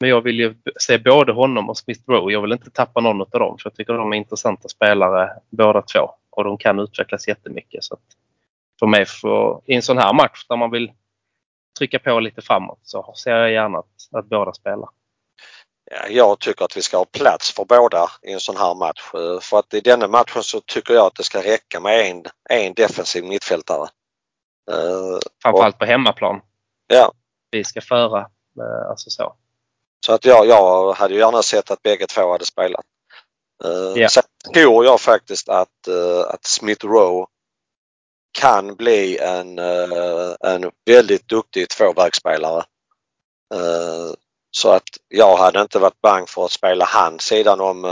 [0.00, 2.32] Men jag vill ju se både honom och Smith Rowe.
[2.32, 3.58] Jag vill inte tappa någon av dem.
[3.58, 6.10] För jag tycker de är intressanta spelare båda två.
[6.30, 7.84] Och de kan utvecklas jättemycket.
[7.84, 7.96] Så
[8.78, 10.92] för mig, för, i en sån här match där man vill
[11.78, 14.88] trycka på lite framåt så ser jag gärna att, att båda spelar.
[15.90, 19.00] Ja, jag tycker att vi ska ha plats för båda i en sån här match.
[19.42, 22.74] För att i denna matchen så tycker jag att det ska räcka med en, en
[22.74, 23.88] defensiv mittfältare.
[24.70, 26.40] Eh, Framförallt på hemmaplan.
[26.88, 27.12] Ja,
[27.50, 28.20] Vi ska föra.
[28.60, 29.36] eh, Alltså så.
[30.06, 32.84] så att jag, jag hade ju gärna sett att bägge två hade spelat.
[33.64, 34.08] Uh, Ja.
[34.08, 34.22] Sen
[34.54, 37.26] tror jag faktiskt att, uh, att Smith Rowe
[38.38, 42.64] kan bli en, uh, en väldigt duktig tvåvägsspelare.
[43.54, 44.12] Uh,
[44.50, 47.82] så att jag hade inte varit bang för att spela han sidan om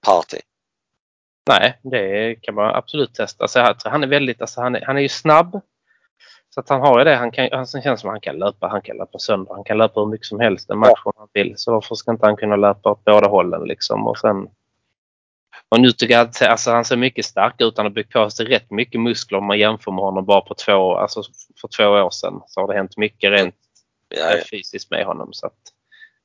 [0.00, 0.40] Party.
[1.48, 3.44] Nej, det kan man absolut testa.
[3.44, 5.60] Alltså, han är väldigt, alltså, han, är, han är ju snabb.
[6.56, 7.16] Så att han har ju det.
[7.16, 8.68] Han, kan, han känns som att han kan löpa.
[8.68, 9.54] Han kan löpa sönder.
[9.54, 11.54] Han kan löpa hur mycket som helst en match om han vill.
[11.56, 14.06] Så varför ska inte han kunna löpa åt båda hållen liksom?
[14.06, 14.48] Och sen...
[15.68, 17.76] Och nu tycker jag att alltså, han ser mycket stark ut.
[17.76, 20.54] Han har byggt på sig rätt mycket muskler om man jämför med honom bara på
[20.54, 21.22] två, alltså
[21.60, 22.40] för två år sedan.
[22.46, 23.54] Så har det hänt mycket rent
[24.08, 25.32] Ja, eh, fysiskt med honom.
[25.32, 25.58] Så att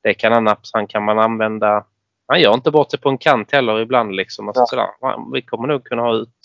[0.02, 1.84] det kan han, han kan man använda.
[2.26, 4.14] Han gör inte bort sig på en kant heller ibland.
[4.14, 4.48] Liksom.
[4.48, 4.66] Alltså, Ja.
[4.66, 5.32] sådär.
[5.32, 6.36] Vi kommer nog kunna ha ut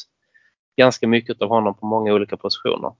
[0.78, 2.92] ganska mycket av honom på många olika positioner.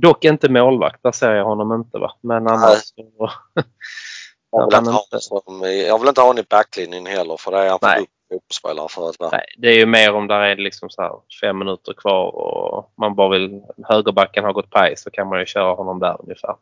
[0.00, 1.98] Dock inte målvakt, där ser jag honom inte.
[1.98, 2.12] Va?
[2.20, 3.30] Men annars så...
[4.50, 7.50] jag, vill inte ha, inte- som, jag vill inte ha honom i backlinjen heller för
[7.50, 9.32] det är han för fotbollsspelare för att.
[9.32, 12.92] Nej, det är ju mer om där är liksom så här fem minuter kvar och
[12.96, 13.62] man bara vill...
[13.88, 16.56] Högerbacken har gått paj så kan man ju köra honom där ungefär.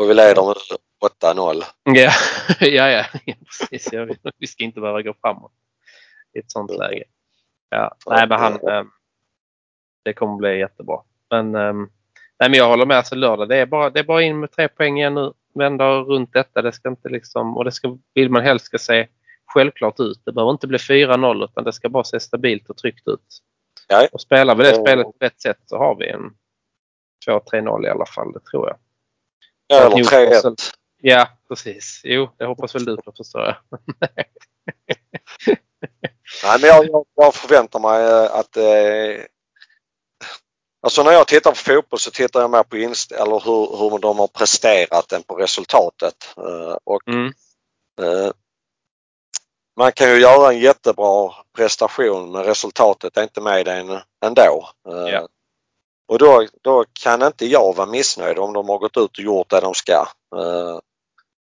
[0.00, 0.56] Och vi leder med
[1.36, 1.62] 8-0.
[1.84, 2.12] Ja,
[2.60, 3.04] ja, ja.
[3.24, 3.92] ja precis.
[3.92, 4.06] Ja,
[4.38, 5.52] vi- ska inte behöva gå framåt
[6.34, 7.04] i ett sånt läge.
[7.68, 8.68] Ja, nej, men han...
[8.68, 8.90] ehm,
[10.02, 11.00] Det kommer bli jättebra.
[11.42, 11.88] Men, ehm,
[12.40, 12.96] nej, men jag håller med.
[12.96, 15.32] Alltså lördag, det är, bara, det är bara in med tre poäng igen nu.
[15.54, 16.62] Vända runt detta.
[16.62, 17.56] Det ska inte liksom...
[17.56, 19.08] Och det ska, vill man helst ska se
[19.46, 20.22] självklart ut.
[20.24, 23.38] Det behöver inte bli 4-0 utan det ska bara se stabilt och tryggt ut.
[23.88, 24.08] Ja.
[24.12, 24.82] Och spelar vi det Ja.
[24.86, 26.30] spelet på rätt sätt så har vi en
[27.28, 28.32] 2-3-0 i alla fall.
[28.32, 28.76] Det tror jag.
[29.80, 30.70] Eller Newcastle- 3-1.
[31.02, 32.00] Ja, precis.
[32.04, 33.56] Jo, det hoppas väl du på förstår jag.
[36.44, 39.24] Nej, men jag, jag, jag förväntar mig eh, att eh,
[40.84, 43.98] Alltså när jag tittar på fotboll så tittar jag mer på inst eller hur, hur
[43.98, 46.14] de har presterat än på resultatet.
[46.36, 47.32] Eh, och Mm.
[48.02, 48.32] eh,
[49.76, 53.90] man kan ju göra en jättebra prestation men resultatet är inte med en
[54.24, 54.68] ändå.
[54.88, 55.28] Eh, Ja.
[56.08, 59.50] Och då, då kan inte jag vara missnöjd om de har gått ut och gjort
[59.50, 60.06] det de ska.
[60.36, 60.78] Eh,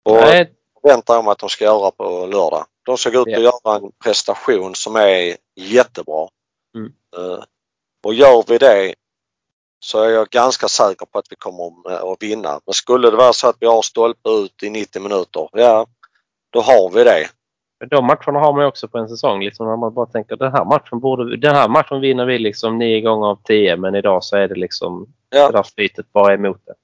[0.05, 2.66] och Nej, förväntar jag mig att de ska göra på lördag.
[2.87, 6.29] De ska gå ut och göra en prestation som är jättebra.
[6.77, 6.93] Mm.
[8.05, 8.95] Och gör vi det
[9.81, 12.61] så är jag ganska säker på att vi kommer eh, att vinna.
[12.66, 15.87] Men skulle det vara så att vi har stolpe ut i 90 minuter, ja
[16.53, 17.29] då har vi det.
[17.90, 19.45] de matcherna har man ju också på en säsong.
[19.45, 22.79] Liksom, när man bara tänker den här matchen borde den här matchen vinner vi liksom
[22.79, 25.47] nio gånger av tio men idag så är det liksom Ja.
[25.47, 26.75] det där flytet bara emot det.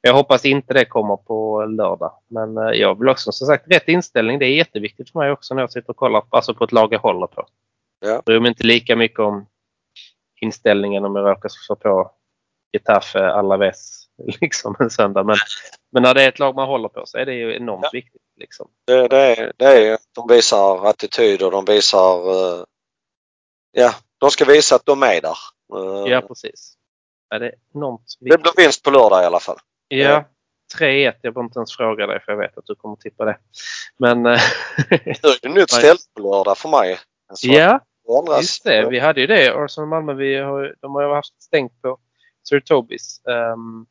[0.00, 2.12] Jag hoppas inte det kommer på lördag.
[2.28, 4.38] Men eh, jag vill också som sagt rätt inställning.
[4.38, 6.92] Det är jätteviktigt för mig också när jag sitter och kollar alltså på ett lag
[6.92, 7.46] jag håller på.
[8.00, 8.22] Ja.
[8.26, 9.46] Bryr mig inte lika mycket om
[10.40, 12.10] inställningen om jag råkar slå på
[12.74, 14.06] Getafe Alaves
[14.40, 15.24] liksom en söndag.
[15.24, 15.36] Men,
[15.92, 17.90] men när det är ett lag man håller på så är det ju enormt Ja.
[17.92, 18.22] viktigt.
[18.36, 18.70] Liksom.
[18.86, 22.64] Det, det, är, det är, de visar attityd och de visar, eh,
[23.72, 25.36] ja de ska visa att de är där.
[25.74, 26.74] Eh, Ja, precis.
[27.28, 28.42] Ja, det är enormt det viktigt.
[28.42, 29.56] blir vinst på lördag i alla fall.
[29.88, 30.24] Ja,
[30.78, 31.12] 3-1.
[31.22, 33.38] Jag behöver inte ens fråga dig för jag vet att du kommer tippa det.
[33.98, 34.40] Men eh,
[34.88, 36.98] Det är ett nytt ställe på lördag för mig.
[37.42, 37.80] Ja,
[38.26, 38.88] det just det.
[38.90, 39.54] Vi hade ju det.
[39.54, 41.98] Arsenal Malmö, vi har, de har ju haft stängt på
[42.48, 43.20] Sir Tobis.
[43.24, 43.86] Um,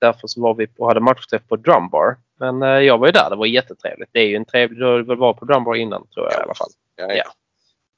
[0.00, 2.16] därför så var vi på, hade matchträff på Drumbar.
[2.40, 3.30] Men eh, jag var ju där.
[3.30, 4.10] Det var jättetrevligt.
[4.12, 4.78] Det är ju en trevlig...
[4.78, 6.68] Du varit på Drumbar innan tror jag i alla fall.
[6.96, 7.24] Ja, ja.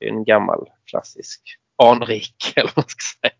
[0.00, 1.40] Det är en gammal klassisk
[1.82, 3.32] anrik eller vad man ska säga.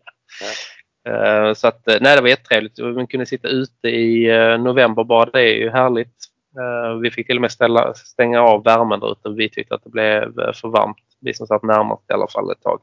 [1.15, 2.77] Eh, Så att, eh, nej, det var jättetrevligt.
[2.77, 5.29] Man kunde sitta ute i eh, november bara.
[5.29, 6.15] Det är ju härligt.
[6.59, 9.29] Eh, Vi fick till och med ställa, stänga av värmen där ute.
[9.29, 10.97] Vi tyckte att det blev för varmt.
[11.19, 12.81] Vi som satt närmast i alla fall ett tag.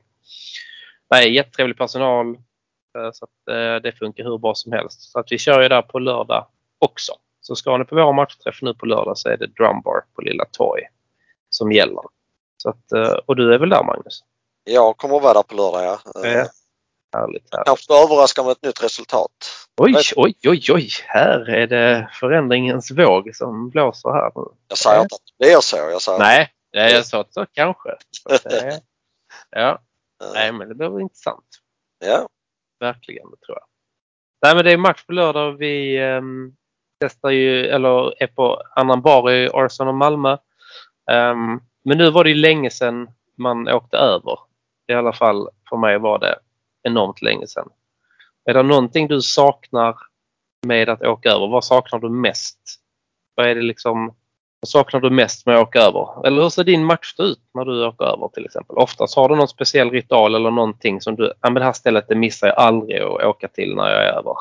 [1.11, 2.37] Nej, jättetrevlig personal.
[2.97, 5.13] Eh, Så att eh, det funkar hur bra som helst.
[5.13, 6.47] Så att vi kör ju där på lördag
[6.79, 7.13] också.
[7.41, 10.45] Så ska ni på vår matchträff nu på lördag så är det Drumbar på Lilla
[10.53, 10.83] Torg
[11.51, 12.03] som gäller.
[12.57, 14.21] Så att, eh, och du är väl där Magnus?
[14.65, 16.01] Jag kommer att vara där på lördag ja.
[16.15, 16.21] Ja.
[16.21, 16.53] Härligt.
[17.53, 17.67] härligt.
[17.67, 19.31] Kanske överraska med ett nytt resultat.
[19.77, 20.91] Oj, oj, oj, oj!
[21.07, 24.43] Här är det förändringens våg som blåser här nu.
[24.69, 25.77] Jag säger inte att det är så.
[25.77, 27.91] Jag säger Nej, ja, jag sa så kanske.
[28.11, 28.81] Så att det
[29.51, 29.79] Ja,
[30.35, 31.47] nej men det blir intressant.
[31.99, 32.29] ja.
[32.81, 33.67] Verkligen, det tror jag.
[34.43, 35.53] Nej men det är match på lördag.
[35.53, 36.57] Vi ehm,
[37.01, 40.37] testar ju, eller är på annan bar i Arsenal och Malmö.
[41.11, 44.39] Um, men nu var det ju länge sedan man åkte över.
[44.87, 46.39] I alla fall för mig var det
[46.83, 47.69] enormt länge sedan.
[48.45, 49.97] Är det någonting du saknar
[50.67, 51.47] med att åka över?
[51.47, 52.59] Vad saknar du mest?
[53.35, 54.15] Vad är det liksom
[54.67, 56.27] vad saknar du mest med att åka över?
[56.27, 58.77] Eller hur ser din match ut när du åker över till exempel?
[58.79, 62.09] Oftast har du någon speciell ritual eller någonting som du, ja men det här stället
[62.09, 64.35] det missar jag aldrig att åka till när jag är över.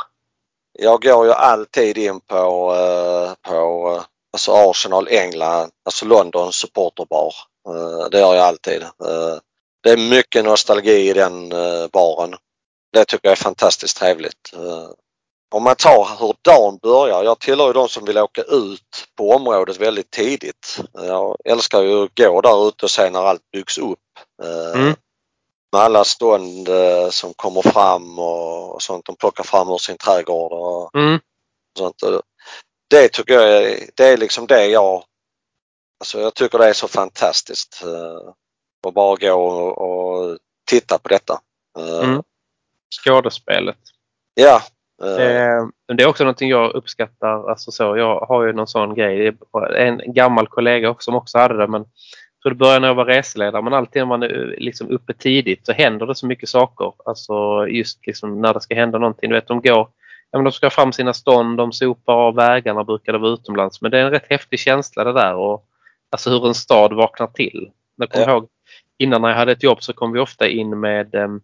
[0.79, 7.33] Jag går ju alltid in på, eh, på eh, alltså Arsenal England, alltså London supporterbar.
[7.67, 8.83] Eh, det gör jag alltid.
[9.83, 11.49] Det är mycket nostalgi i den
[11.93, 12.35] baren.
[12.93, 14.51] Det tycker jag är fantastiskt trevligt.
[15.53, 17.23] Om man tar hur dagen börjar.
[17.23, 20.79] Jag tillhör ju de som vill åka ut på området väldigt tidigt.
[20.93, 23.99] Jag älskar ju att gå där ute och se när allt byggs upp.
[24.43, 24.95] Eh, Mm.
[25.71, 29.05] Med alla stånd eh, som kommer fram och sånt.
[29.05, 31.19] De plockar fram ur sin trädgård och Mm.
[31.77, 31.95] sånt.
[32.89, 35.03] Det tycker jag är, det är liksom det jag,
[35.99, 37.83] alltså jag tycker det är så fantastiskt.
[37.83, 38.29] eh,
[38.87, 40.37] Att bara gå och, och
[40.69, 41.39] titta på detta.
[41.79, 42.23] Mm.
[43.03, 43.77] Skådespelet.
[44.33, 44.61] Ja.
[45.03, 47.49] Eh, Eh, Det är också någonting jag uppskattar.
[47.49, 49.37] Alltså så, jag har ju någon sån grej.
[49.75, 51.67] En gammal kollega också, som också hade det.
[51.67, 51.83] Men
[52.43, 53.61] tror det började när jag var reseledare.
[53.61, 56.93] Men alltid när man är liksom uppe tidigt så händer det så mycket saker.
[57.05, 59.29] Alltså just liksom när det ska hända någonting.
[59.29, 59.87] Du vet, de går
[60.31, 63.81] Ja, men de ska fram sina stånd, de sopar av vägarna brukar det vara utomlands.
[63.81, 65.35] Men det är en rätt häftig känsla det där.
[65.35, 65.65] Och,
[66.09, 67.71] alltså hur en stad vaknar till.
[67.95, 68.31] Jag kommer Ja.
[68.31, 68.47] ihåg
[68.97, 71.41] innan när jag hade ett jobb så kom vi ofta in med em, Eh,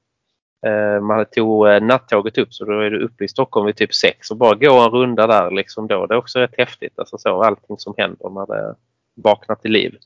[1.01, 4.31] man tog eh, nattåget upp så då är du uppe i Stockholm vid typ sex
[4.31, 6.05] och bara gå en runda där liksom då.
[6.05, 6.99] Det är också rätt häftigt.
[6.99, 8.75] Alltså så, allting som händer när det
[9.15, 9.97] vaknar till liv.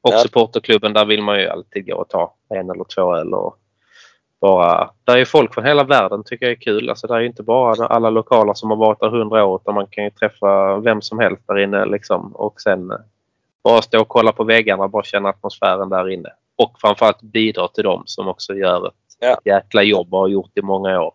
[0.00, 0.18] Och Ja.
[0.18, 3.58] supporterklubben där vill man ju alltid gå och ta en eller två öl och
[4.40, 4.90] bara...
[5.04, 6.90] Där är folk från hela världen tycker jag är kul.
[6.90, 9.74] Alltså det är ju inte bara alla lokala som har varit där hundra år utan
[9.74, 12.32] man kan ju träffa vem som helst där inne liksom.
[12.32, 12.96] Och sen eh,
[13.64, 16.28] bara stå och kolla på väggarna och bara känna atmosfären där inne.
[16.56, 18.94] Och framförallt bidra till dem som också gör ett
[19.24, 19.40] Ja.
[19.44, 21.14] jäkla jobb och har gjort i många år.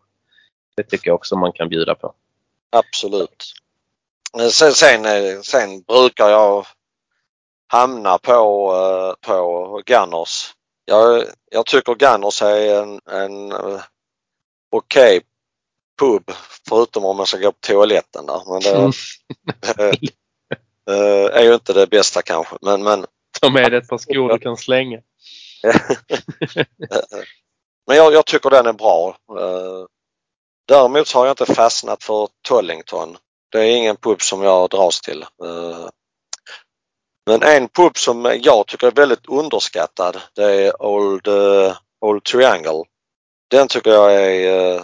[0.76, 2.14] Det tycker jag också man kan bjuda på.
[2.70, 3.54] Absolut.
[4.40, 6.68] Eh, Sen, sen, eh, sen brukar jag
[7.68, 8.34] hamna på,
[8.76, 10.54] eh, på Gunners.
[10.86, 13.54] Jag, jag tycker Gunners är en, en
[14.72, 15.22] okej
[16.00, 16.32] pub
[16.70, 18.42] förutom om man ska gå på toaletten där.
[18.52, 18.92] Men det Mm.
[21.34, 22.56] är ju inte det bästa kanske.
[22.62, 23.06] Men, men,
[23.42, 25.00] Ta med dig ett par skor du kan slänga.
[27.88, 29.18] men jag, jag tycker den är bra.
[29.40, 29.86] Eh,
[30.68, 33.18] Däremot så har jag inte fastnat för Tollington.
[33.52, 35.22] Det är ingen pub som jag dras till.
[35.22, 35.90] Eh,
[37.26, 42.84] Men en pub som jag tycker är väldigt underskattad det är Old, eh, Old Triangle.
[43.50, 44.82] Den tycker jag är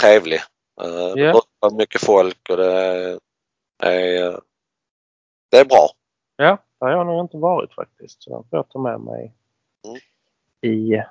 [0.00, 0.40] trevlig.
[0.80, 3.18] Eh, Det vara mycket folk och det är,
[3.82, 4.40] är,
[5.50, 5.88] det är bra.
[6.36, 8.22] Ja, där har jag nog inte varit faktiskt.
[8.22, 9.32] Så jag får jag ta med mig
[9.86, 10.00] Mm.
[10.62, 11.02] i,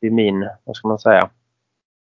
[0.00, 1.30] i min, vad ska man säga,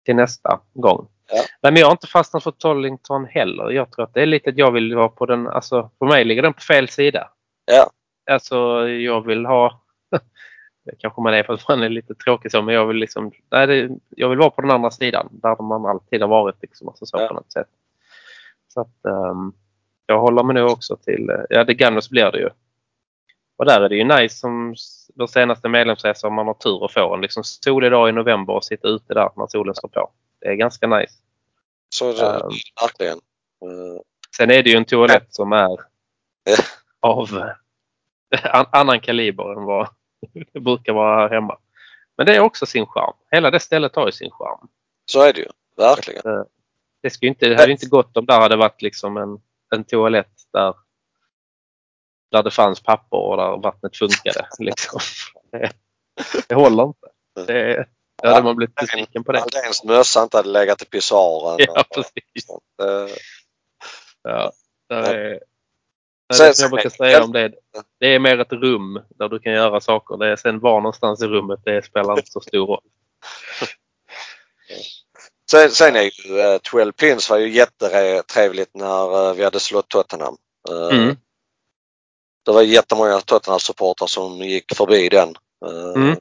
[0.04, 1.08] till nästa gång.
[1.32, 1.42] Ja.
[1.62, 3.70] Nej, men jag har inte fastnat för Tollington heller.
[3.70, 6.24] Jag tror att det är lite att jag vill vara på den, alltså för mig
[6.24, 7.28] ligger den på fel sida.
[7.64, 7.90] Ja.
[8.30, 9.80] Alltså jag vill ha,
[10.84, 13.32] det kanske man är för att man är lite tråkig så, men jag vill liksom,
[13.50, 16.88] nej, det, jag vill vara på den andra sidan där man alltid har varit liksom,
[16.88, 17.28] alltså så Ja.
[17.28, 17.68] på något sätt.
[18.68, 19.52] Så att ehm,
[20.06, 22.48] jag håller mig nu också till, eh, ja det Gunners blir det ju.
[23.56, 24.74] Och där är det ju nice som
[25.14, 28.52] vår senaste medlemsresa om man har tur och får en liksom solig dag i november
[28.52, 30.10] och sitta ute där när solen står på.
[30.40, 31.14] Det är ganska nice.
[31.88, 32.50] Så det, Ehm,
[32.82, 33.18] verkligen.
[34.36, 35.80] Sen är det ju en toalett som är
[37.00, 37.52] av
[38.42, 39.88] an, annan kaliber än vad
[40.52, 41.58] det brukar vara här hemma.
[42.16, 43.14] Men det är också sin charm.
[43.30, 44.68] Hela det stället har ju sin charm.
[45.06, 45.48] Så är det ju.
[45.76, 46.32] Verkligen.
[46.32, 46.42] Eh,
[47.00, 49.38] Det, ju inte, det hade inte gått om där hade varit liksom en,
[49.74, 50.74] en toalett där,
[52.34, 54.46] där det fanns papper och där vattnet funkade.
[54.58, 55.00] Liksom.
[55.52, 55.70] Det,
[56.48, 57.06] det håller inte.
[57.46, 57.86] Det,
[58.22, 59.42] det hade man blivit besviken på det.
[59.42, 61.58] Aldéns mössa inte hade legat i pissoaren.
[61.74, 62.50] Ja, precis.
[62.82, 63.08] Eh,
[64.22, 64.52] Ja,
[64.88, 65.40] det är, det,
[66.28, 67.52] är Sen- det som jag brukar säga om det.
[68.00, 70.16] Det är mer ett rum där du kan göra saker.
[70.16, 72.80] Det är sen var någonstans i rummet, det spelar inte så stor roll.
[75.50, 79.88] Sen, sen är ju eh, 12 pins var ju jättetrevligt när eh, vi hade slått
[79.88, 80.36] Tottenham.
[80.70, 81.16] Eh, Mm.
[82.44, 85.28] Det var jättemånga Tottenham-supportrar som gick förbi den.
[85.66, 86.16] Eh, Mm.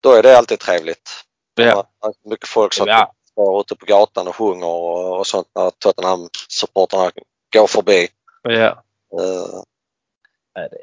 [0.00, 1.10] Då är det alltid trevligt.
[1.54, 1.88] Ja.
[2.24, 3.12] Mycket folk som Ja.
[3.30, 7.10] står ute på gatan och sjunger och, och sånt när Tottenham-supportrarna
[7.52, 8.08] går förbi.
[8.42, 8.82] Ja.
[10.56, 10.78] Nej, det,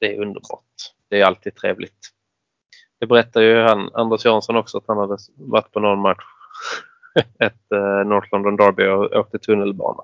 [0.00, 0.64] det är underbart.
[1.10, 1.98] Det är alltid trevligt.
[3.00, 6.24] Det berättar ju han, Anders Jansson också att han hade varit på någon match.
[7.40, 10.02] Ett eh, North London Derby och åkte tunnelbana.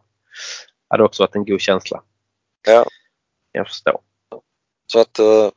[0.88, 2.02] Det hade också varit en god känsla.
[2.66, 2.84] Ja.
[3.52, 4.00] Jag förstår.
[4.86, 5.50] Så att eh,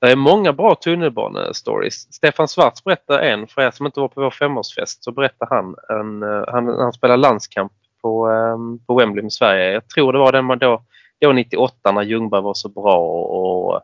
[0.00, 2.14] Det är många bra tunnelbanestories.
[2.14, 5.76] Stefan Svarts berättar en, för er som inte var på vår femårsfest, så berättar han,
[5.88, 9.72] en, eh, han, han spelar landskamp på, ehm, på Wembley med Sverige.
[9.72, 10.82] Jag tror det var den man då,
[11.20, 13.82] då 98 när Ljungberg var så bra och, och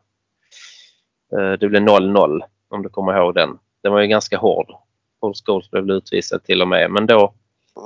[1.38, 3.58] eh, det blev 0-0 om du kommer ihåg den.
[3.82, 4.72] Den var ju ganska hård.
[5.20, 6.90] Paul Scholes blev utvisad till och med.
[6.90, 7.34] Men då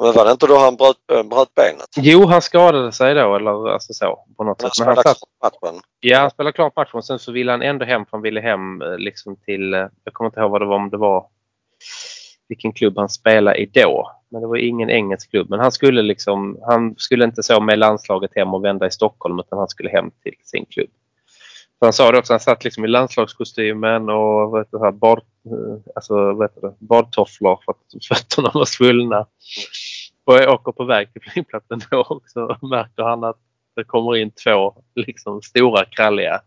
[0.01, 1.89] men var det inte då han bröt, äh, bröt benet?
[1.97, 4.87] Jo, han skadade sig då eller alltså så på något Han sätt.
[4.87, 5.81] Men han spelade klart matchen.
[6.01, 7.03] ja, han spelade klart matchen.
[7.03, 10.15] Sen så ville han ändå hem för han ville hem eh, liksom till, eh, jag
[10.15, 11.27] kommer inte ihåg vad det var om det var
[12.49, 14.11] vilken klubb han spelade i då.
[14.31, 15.51] Men det var ingen engelsk klubb.
[15.51, 19.41] Men han skulle liksom, han skulle inte så med landslaget hem och vända i Stockholm
[19.41, 20.91] utan han skulle hem till sin klubb.
[21.79, 24.93] Så han sa det också, han satt liksom i landslagskostymen och vad heter det, här,
[24.93, 29.27] bad, eh, alltså, vad heter det, badtofflor för att fötterna var svullna.
[30.25, 33.39] Och jag åker på väg till flygplatsen då också märker han att
[33.77, 36.41] det kommer in två liksom stora kralliga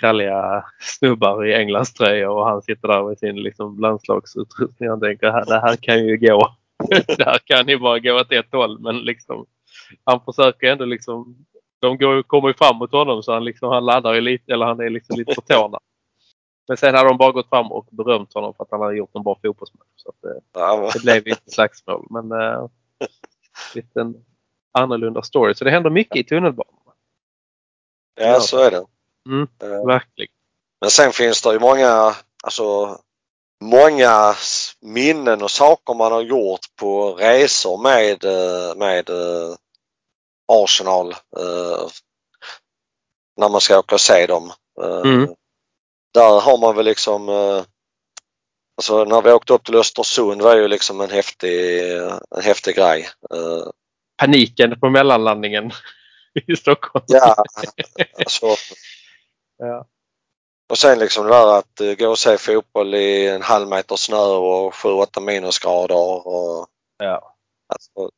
[0.00, 4.88] kralliga snubbar i Englandströjor och han sitter där med sin liksom landslagsutrustning.
[4.88, 6.56] Han tänker att det här kan ju gå.
[7.16, 9.46] det här kan ju bara gå åt ett håll men liksom
[10.04, 11.46] han försöker ändå liksom
[11.80, 14.66] de går, kommer ju fram mot honom så han, liksom, han laddar ju lite eller
[14.66, 15.78] han är liksom lite på tårna.
[16.68, 19.10] Men sen hade de bara gått fram och berömt honom för att han hade gjort
[19.14, 19.88] en bra fotbollsmatch.
[19.96, 22.66] Så att, eh, Ja, men- det blev inte slagsmål men eh,
[23.74, 24.24] liten
[24.72, 25.54] annorlunda story.
[25.54, 26.72] Så det händer mycket i tunnelbanan.
[28.20, 28.84] ja, så är det.
[29.28, 29.48] Mm.
[29.62, 30.32] Eh, Verkligen.
[30.80, 32.14] Men sen finns det ju många,
[32.44, 32.98] alltså
[33.64, 34.34] många
[34.80, 38.24] minnen och saker man har gjort på resor med,
[38.78, 39.10] med
[40.52, 41.14] Arsenal.
[43.36, 44.52] När man ska åka och se dem.
[45.04, 45.34] Mm.
[46.14, 47.64] Där har man väl liksom eh,
[48.78, 51.92] Alltså när vi åkte upp till Östersund var ju liksom en häftig,
[52.36, 53.08] en häftig grej.
[53.34, 53.70] Eh,
[54.16, 55.70] Paniken på mellanlandningen
[56.46, 57.04] i Stockholm.
[57.08, 57.44] Ja,
[58.18, 58.46] alltså
[59.58, 59.86] Ja.
[60.70, 63.96] Och sen liksom det där att eh, gå och se fotboll i en halv meter
[63.96, 66.26] snö och 7-8 minusgrader.
[66.26, 66.66] Och,
[66.98, 67.36] Ja.
[67.68, 68.10] alltså,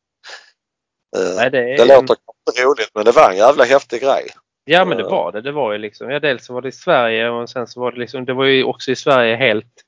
[1.36, 2.16] Nej, det, är det låter
[2.64, 4.30] roligt men det var en jävla häftig grej.
[4.70, 5.40] Ja men det var det.
[5.40, 7.92] Det var ju liksom, ja, dels så var det i Sverige och sen så var
[7.92, 9.84] det liksom, det var ju också i Sverige helt,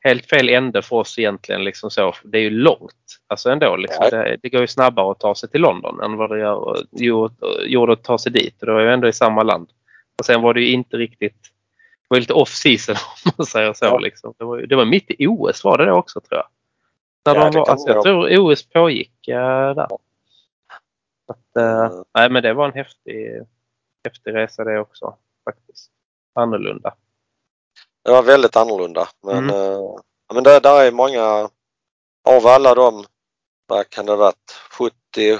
[0.00, 2.14] helt fel ände för oss egentligen liksom så.
[2.24, 2.92] Det är ju långt.
[3.26, 4.04] Alltså ändå liksom.
[4.12, 4.16] Ja.
[4.16, 6.76] Det, det går ju snabbare att ta sig till London än vad det gör,
[7.66, 8.60] gjorde att ta sig dit.
[8.60, 9.68] Och det var ju ändå i samma land.
[10.18, 13.72] Och sen var det ju inte riktigt, det var lite off season om man säger
[13.72, 13.98] så Ja.
[13.98, 14.34] liksom.
[14.38, 16.46] Det var, det var mitt i OS var det det också tror jag.
[17.26, 19.88] När Ja, de var, alltså, jag tror OS pågick eh, där.
[21.28, 22.04] Att, eh, Mm.
[22.14, 23.40] nej men det var en häftig,
[24.04, 25.90] häftig resa det också faktiskt.
[26.34, 26.94] Annorlunda.
[28.04, 29.08] Det var väldigt annorlunda.
[29.22, 29.56] Men, Mm.
[29.56, 29.80] eh,
[30.34, 31.22] men det där är många
[32.28, 33.04] av alla de,
[33.66, 35.38] vad kan det ha varit, 70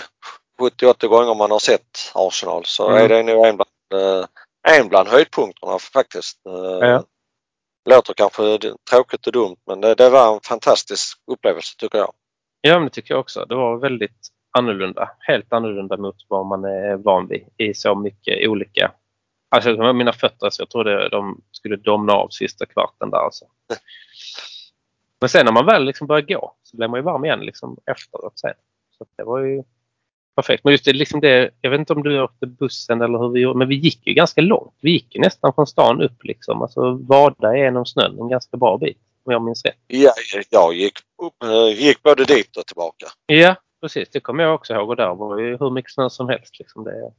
[0.58, 3.04] 70-80 gånger man har sett Arsenal så Mm.
[3.04, 4.26] är det nog en bland, eh,
[4.78, 6.46] en bland höjdpunkterna faktiskt.
[6.46, 7.04] Eh, Ja.
[7.90, 8.58] Låter kanske
[8.90, 12.12] tråkigt och dumt men det, det var en fantastisk upplevelse tycker jag.
[12.60, 13.44] Ja men det tycker jag också.
[13.44, 15.10] Det var väldigt annorlunda.
[15.18, 18.92] Helt annorlunda mot vad man är van vid i så mycket olika.
[19.48, 23.44] Alltså med mina fötter så jag trodde de skulle domna av sista kvarten där alltså.
[25.20, 27.76] Men sen när man väl liksom började gå så blev man ju varm igen liksom
[27.86, 28.54] efteråt sen.
[28.98, 29.62] Så det var ju
[30.36, 30.64] perfekt.
[30.64, 33.40] Men just det, liksom det, jag vet inte om du åkte bussen eller hur vi
[33.40, 34.74] gjorde, men vi gick ju ganska långt.
[34.80, 36.62] Vi gick nästan från stan upp liksom.
[36.62, 39.78] Alltså vada genom snön en ganska bra bit om jag minns rätt.
[39.86, 40.12] Ja,
[40.50, 41.34] jag gick, upp,
[41.76, 43.06] gick både dit och tillbaka.
[43.26, 44.08] Ja, precis.
[44.10, 44.88] Det kommer jag också ihåg.
[44.88, 46.58] Och där var ju hur mycket snö som helst.
[46.58, 47.12] Liksom det.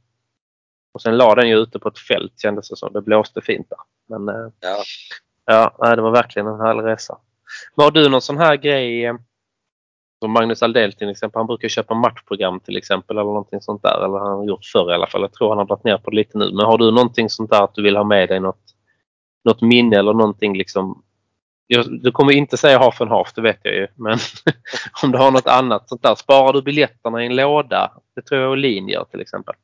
[0.94, 2.92] Och sen la den ju ute på ett fält kändes det som.
[2.92, 3.78] Det blåste fint där.
[4.08, 4.50] Men eh,
[5.46, 5.72] Ja.
[5.78, 7.18] ja, det var verkligen en härlig resa.
[7.74, 9.14] Men har du någon sån här grej eh,
[10.22, 11.38] som Magnus Aldell till exempel.
[11.38, 14.04] Han brukar köpa matchprogram till exempel eller någonting sånt där.
[14.04, 15.20] Eller han har gjort förr i alla fall.
[15.20, 16.52] Jag tror han har dragit ner på det lite nu.
[16.52, 18.62] Men har du någonting sånt där att du vill ha med dig något,
[19.44, 21.02] något minne eller någonting liksom
[21.80, 23.88] du kommer inte säga half and half, det vet jag ju.
[23.94, 24.18] Men
[25.02, 26.14] om du har något annat sånt där.
[26.14, 27.92] Sparar du biljetterna i en låda?
[28.14, 29.54] Det tror jag Olin gör till exempel.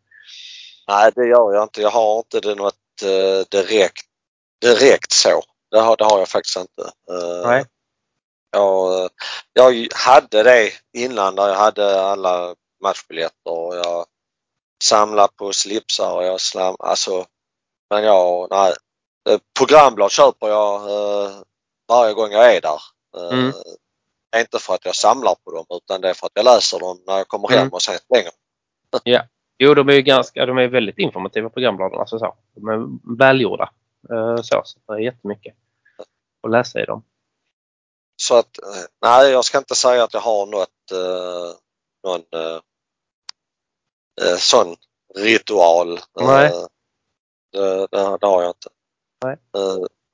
[0.88, 1.82] Nej, det gör jag inte.
[1.82, 4.06] Jag har inte det något eh, direkt,
[4.60, 5.42] direkt så.
[5.70, 6.82] Det har, det har jag faktiskt inte.
[7.10, 7.64] Eh, Nej.
[8.50, 9.10] Jag,
[9.52, 14.06] jag hade det innan där jag hade alla matchbiljetter och jag
[14.84, 17.26] samlade på slipsar och jag slam, alltså
[17.90, 18.72] men jag, nej.
[19.28, 20.80] Eh, Programblad köper jag
[21.88, 22.80] varje gång jag är där.
[23.16, 23.52] Eh, Mm.
[24.36, 27.02] Inte för att jag samlar på dem utan det är för att jag läser dem
[27.06, 27.72] när jag kommer hem Mm.
[27.72, 28.30] och sen slänger.
[29.58, 32.00] Jo, de är ju ganska, de är väldigt informativa programbladen.
[32.00, 32.34] Alltså så.
[32.54, 33.70] De är välgjorda.
[34.10, 35.54] Eh, Så, så det är jättemycket
[36.42, 37.02] att läsa i dem.
[38.16, 41.56] Så att eh, nej, jag ska inte säga att jag har något, eh,
[42.04, 42.60] någon eh,
[44.22, 44.76] eh, sån
[45.14, 45.92] ritual.
[45.96, 46.52] Eh, Nej.
[47.52, 48.68] Det, det, det har jag inte.
[49.24, 49.36] Nej.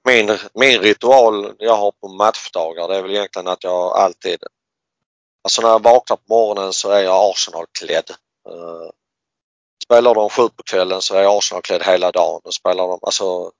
[0.05, 4.39] Min, min ritual jag har på matchdagar det är väl egentligen att jag alltid,
[5.45, 8.11] alltså när jag vaknar på morgonen så är jag Arsenal-klädd.
[8.49, 8.91] Eh,
[9.85, 12.41] Spelar de sju på kvällen så är jag Arsenal-klädd hela dagen.
[12.45, 13.51] Och spelar de, alltså,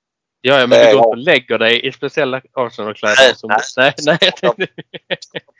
[0.41, 3.15] Ja, ja men du går inte och lägger dig i speciella Arsenal-kläder?
[3.19, 3.59] Nej, som- nej.
[3.77, 4.67] nej, nej, jag tänkte,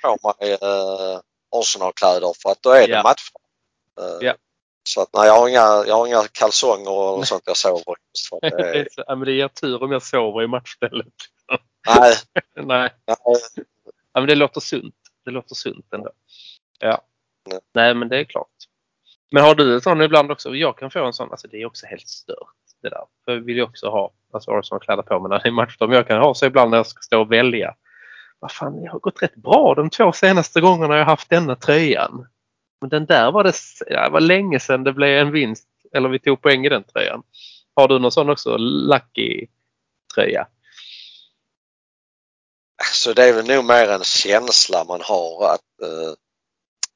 [0.03, 1.19] på mig eh,
[1.55, 3.03] Arsenal-kläder för att då är det Ja.
[3.03, 3.29] match.
[3.99, 4.33] Eh, Ja.
[4.87, 7.95] Så att nej, jag har inga, jag har inga kalsonger eller sånt jag sover
[8.41, 8.49] i.
[8.49, 11.13] det ja, men det ger tur om jag sover i matchstället.
[11.87, 12.15] Nej,
[12.55, 12.89] Nej.
[13.07, 13.17] nej,
[14.13, 14.95] Ja, men det låter sunt.
[15.25, 16.11] Det låter sunt ändå.
[16.79, 17.01] Ja.
[17.49, 17.59] Nej.
[17.73, 18.47] Nej, men det är klart.
[19.31, 20.55] Men har du en sån ibland också?
[20.55, 21.31] Jag kan få en sån.
[21.31, 23.05] Alltså det är också helt stört det där.
[23.25, 25.77] För jag vill ju också ha alltså Arsenal-kläder på mig när det är match.
[25.79, 27.75] Men jag kan ha så ibland när jag ska stå och välja.
[28.39, 32.27] Vad fan, jag har gått rätt bra de två senaste gångerna jag haft denna tröjan.
[32.85, 33.53] Men den där var det,
[33.87, 35.67] ja, det var länge sedan det blev en vinst.
[35.93, 37.23] Eller vi tog poäng i den tröjan.
[37.75, 38.57] Har du någon sån också?
[38.57, 40.47] Lucky-tröja?
[42.93, 46.13] så det är väl nog mer en känsla man har att eh,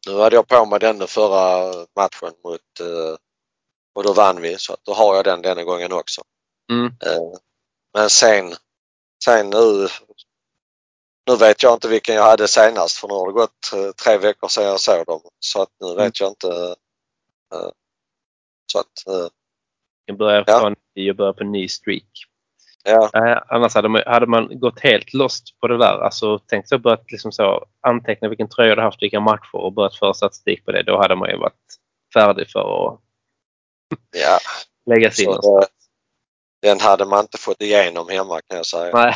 [0.08, 3.16] nu hade jag på mig den förra matchen mot eh,
[3.96, 6.22] och då vann vi så att då har jag den denna gången också.
[6.72, 6.86] Mm.
[6.86, 7.40] Eh,
[7.94, 8.54] men sen,
[9.24, 9.88] sen nu,
[11.30, 14.18] nu vet jag inte vilken jag hade senast för nu har det gått eh, tre
[14.18, 15.22] veckor sedan jag såg dem.
[15.40, 16.48] Så att nu vet jag inte.
[17.54, 17.70] eh,
[18.72, 19.28] så att, eh,
[20.06, 20.60] Jag börjar Ja.
[20.60, 22.10] ta en ny och börja på en ny streak.
[22.84, 23.10] ja,
[23.48, 26.04] annars hade man, hade man gått helt lost på det där.
[26.04, 29.96] Alltså tänk så börjat liksom så anteckna vilken tröja du haft, vilka matcher och börjat
[29.96, 30.84] föra statistik på det.
[30.84, 31.76] Då hade man ju varit
[32.14, 33.00] färdig för att
[34.12, 34.40] ja.
[34.86, 35.68] lägga sig in någonstans.
[36.62, 38.96] den hade man inte fått igenom hemma kan jag säga.
[38.96, 39.16] Nej.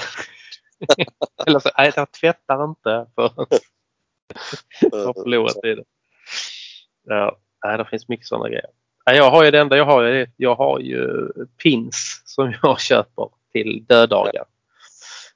[1.48, 3.36] Eller så, nej, jag tvättar inte för att
[4.92, 5.84] ha förlorat i det.
[7.04, 8.70] Ja, nej, det finns mycket sådana grejer.
[9.06, 11.28] Nej, jag har ju det enda jag har, är- jag har ju
[11.64, 14.46] pins som jag köper till döddagar.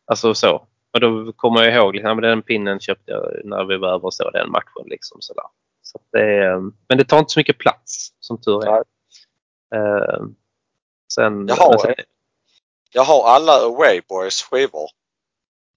[0.05, 0.67] Alltså så.
[0.93, 4.13] Och då kommer jag ihåg, liksom, den pinnen köpte jag när vi var över och
[4.13, 4.83] så den matchen.
[4.85, 5.43] Liksom, sådär.
[5.81, 8.83] Så det men det tar inte så mycket plats som tur är.
[9.75, 10.21] Eh,
[11.13, 11.93] sen, Jaha, men sen,
[12.91, 14.89] Jag har alla Away Boys skivor.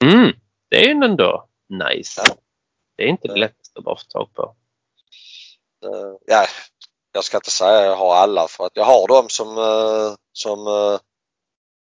[0.05, 0.33] Mm,
[0.69, 2.23] det är ju ändå nice.
[2.27, 2.35] Ja.
[2.97, 4.55] Det är inte det lättaste att bara få tag på.
[5.85, 6.47] Eh, ja,
[7.13, 10.67] jag ska inte säga jag har alla för att jag har dem som, eh, som
[10.67, 11.01] eh,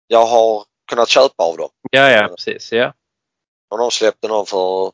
[0.08, 1.70] jag har kunnat köpa av dem.
[1.92, 2.72] Ja, ja, precis.
[2.72, 2.94] Ja.
[3.70, 4.92] Och de släppte någon för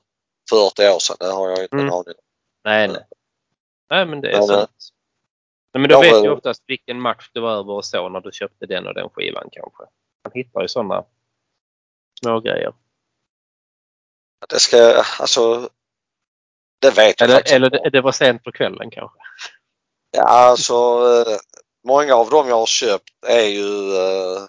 [0.50, 1.16] 40 år sedan.
[1.20, 1.86] Det har jag inte Mm.
[1.88, 2.24] en aning om.
[2.64, 3.04] Nej, nej.
[3.90, 4.72] Nej, men det är Ja, sant.
[5.74, 8.20] Nej, men då vet men- du oftast vilken match det var över och så när
[8.22, 9.84] du köpte den och den skivan kanske.
[10.24, 11.04] Man hittar ju sådana
[12.24, 12.74] små grejer.
[14.52, 15.70] Det ska, alltså,
[16.82, 19.18] det vet jag Eller, faktiskt eller det, det var sent på kvällen kanske.
[20.12, 21.38] Ja, alltså, eh,
[21.88, 24.44] många av dem jag har köpt är ju eh,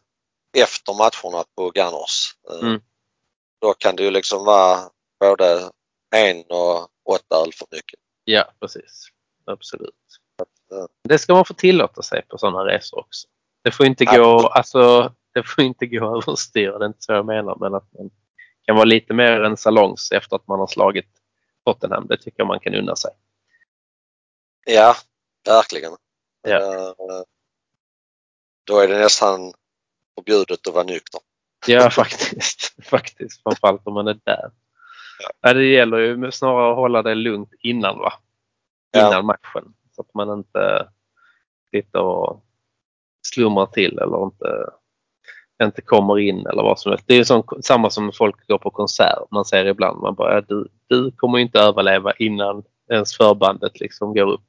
[0.63, 2.37] efter matcherna på Gunners.
[2.51, 2.81] Eh, Mm.
[3.61, 4.79] Då kan det ju liksom vara
[5.21, 5.71] både
[6.15, 8.01] en och åtta öl för mycket.
[8.25, 9.09] Ja, precis.
[9.45, 9.95] Absolut.
[10.71, 10.89] ja.
[11.09, 13.29] Det ska man få tillåta sig på sådana resor också.
[13.65, 14.51] Det får inte gå, Absolut.
[14.53, 16.71] alltså, det får inte gå överstyr.
[16.71, 17.57] Det är inte så jag menar.
[17.61, 18.11] Men att man
[18.67, 21.09] kan vara lite mer en salongs efter att man har slagit
[21.65, 22.07] Tottenham.
[22.07, 23.11] Det tycker jag man kan unna sig.
[24.67, 24.97] Ja,
[25.47, 25.93] verkligen.
[26.43, 26.57] Ja.
[26.59, 26.93] Eh,
[28.65, 29.53] Då är det nästan
[30.15, 31.21] förbjudet att vara nykter.
[31.67, 32.87] Ja, faktiskt.
[32.89, 33.43] faktiskt.
[33.43, 34.51] Framförallt om man är där.
[35.41, 35.53] Ja.
[35.55, 38.13] det gäller ju snarare att hålla det lugnt innan va?
[38.91, 39.09] Ja.
[39.09, 39.75] Innan matchen.
[39.97, 40.89] Så att man inte
[41.71, 42.45] sitter och
[43.27, 44.71] slumrar till eller inte,
[45.65, 47.05] inte kommer in eller vad som helst.
[47.07, 49.31] Det är sån, samma som folk går på konsert.
[49.31, 54.33] Man säger ibland man bara, du, du kommer inte överleva innan ens förbandet liksom går
[54.33, 54.47] upp.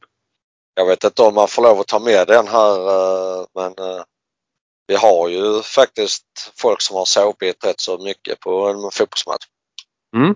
[0.75, 4.03] Jag vet inte om man får lov att ta med den här eh, men eh,
[4.87, 9.45] vi har ju faktiskt folk som har sovit rätt så mycket på en fotbollsmatch.
[10.15, 10.35] Mm.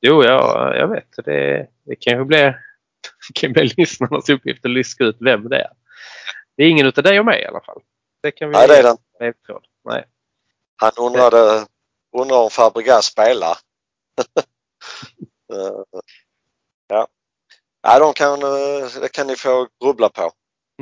[0.00, 1.24] Jo, ja, jag vet.
[1.24, 5.56] Det, det kan ju bli, det kan bli lyssnarnas uppgift att lyska ut vem det
[5.56, 5.70] är.
[6.56, 7.82] Det är ingen utav dig och mig i alla fall.
[8.22, 8.96] Det kan vi Nej, det är den.
[9.84, 10.04] Nej.
[10.80, 11.66] Han undrade,
[12.16, 13.56] undrar om Fabregas spelar.
[15.52, 16.00] Eh,
[16.88, 17.08] ja.
[17.82, 20.30] ja, de kan, eh, det kan ni få grubbla på.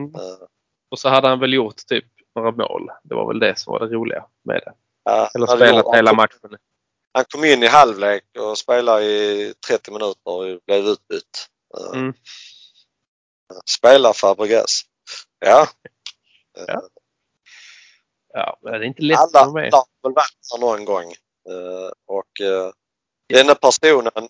[0.01, 0.15] Mm.
[0.15, 0.47] Eh,
[0.91, 2.89] Och så hade han väl gjort typ några mål.
[3.05, 4.73] Det var väl det som var det roliga med det.
[5.05, 6.57] ja, Eller spelat gjorde- hela matchen.
[7.15, 11.49] han kom in i halvlek och spelade i 30 minuter och blev utbytt.
[11.95, 12.15] Mm.
[13.71, 14.81] Spela Fabregas.
[15.39, 15.69] Ja,
[16.67, 16.83] Ja.
[18.37, 21.13] Ja, det är inte lätt alla alla har väl varit någon gång.
[21.49, 22.73] Eh, och uh,
[23.29, 24.29] denna personen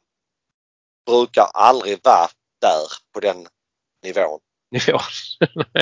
[1.06, 2.28] brukar aldrig vara
[2.60, 3.46] där på den
[4.02, 4.40] nivån.
[4.70, 5.00] nivån.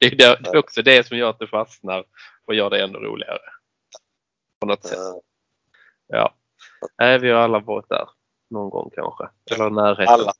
[0.00, 2.04] det, är det, det är också det som gör att det fastnar
[2.46, 3.40] och gör det ännu roligare.
[4.60, 4.98] På något sätt.
[4.98, 5.14] Eh,
[6.08, 6.34] Ja.
[6.98, 8.08] Nej, vi har alla varit där
[8.50, 9.28] någon gång kanske.
[9.50, 10.14] Eller närheten.
[10.14, 10.32] alla.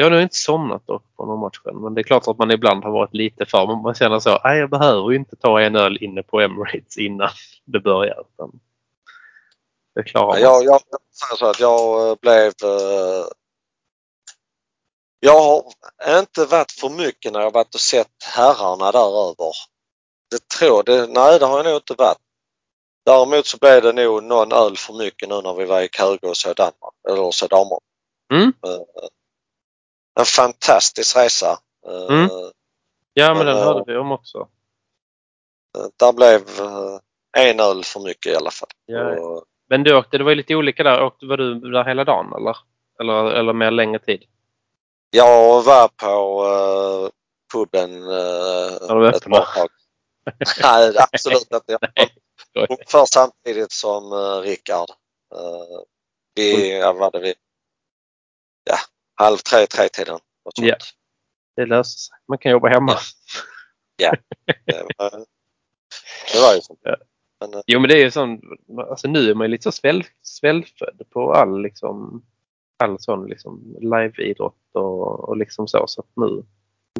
[0.00, 1.82] Jag har nog inte somnat dock på någon matchen.
[1.82, 3.66] Men det är klart att man ibland har varit lite för.
[3.66, 4.38] Men man känner så.
[4.44, 7.28] Nej, jag behöver inte ta en öl inne på Emirates innan
[7.64, 8.24] det börjar.
[8.34, 8.60] Utan
[9.94, 10.40] det klarar man.
[10.40, 11.00] Jag, jag, jag
[11.38, 13.26] så att jag eh, blev eh,
[15.20, 19.52] Jag har inte varit för mycket när jag varit och sett herrarna däröver.
[20.30, 22.18] Det tror det, nej det har jag nog inte varit.
[23.06, 26.28] Däremot så blev det nog någon öl för mycket nu när vi var i Köge
[26.28, 27.78] och såg Danmark, eller så damer.
[28.32, 28.52] Mm.
[30.18, 31.58] En fantastisk resa.
[31.86, 32.28] Eh, Mm.
[33.14, 34.48] Ja, men den eh, hörde vi om också.
[35.96, 38.68] Där blev eh, en öl för mycket i alla fall.
[38.86, 39.20] Ja.
[39.20, 41.02] Och, Men du åkte, det var lite olika där.
[41.02, 42.56] Åkte, var du där hela dagen eller?
[43.00, 44.24] Eller, eller mer längre tid?
[45.10, 47.10] Jag var på uh,
[47.52, 49.68] puben uh, ett bra tag.
[50.62, 51.78] Nej, absolut inte.
[52.52, 54.90] Jag ungefär samtidigt som uh, Rickard.
[55.34, 55.80] Uh,
[56.34, 57.34] vi, ja, vad hade vi?
[58.64, 58.76] Ja,
[59.20, 60.18] halv tre, tre tiden.
[60.60, 60.76] Ja.
[61.56, 62.16] Det löser sig.
[62.28, 62.96] Man kan jobba hemma.
[64.66, 65.10] Det var,
[66.32, 66.76] det var ju så.
[66.82, 66.96] Ja.
[67.40, 68.40] Men, eh, Jo men det är ju sån,
[68.90, 72.22] alltså nu är man ju lite så sväl, svällfödd på all liksom,
[72.78, 75.84] all sån liksom liveidrott och, och liksom så.
[75.86, 76.42] Så att nu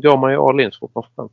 [0.03, 1.33] går man ju all in så fort man får chans.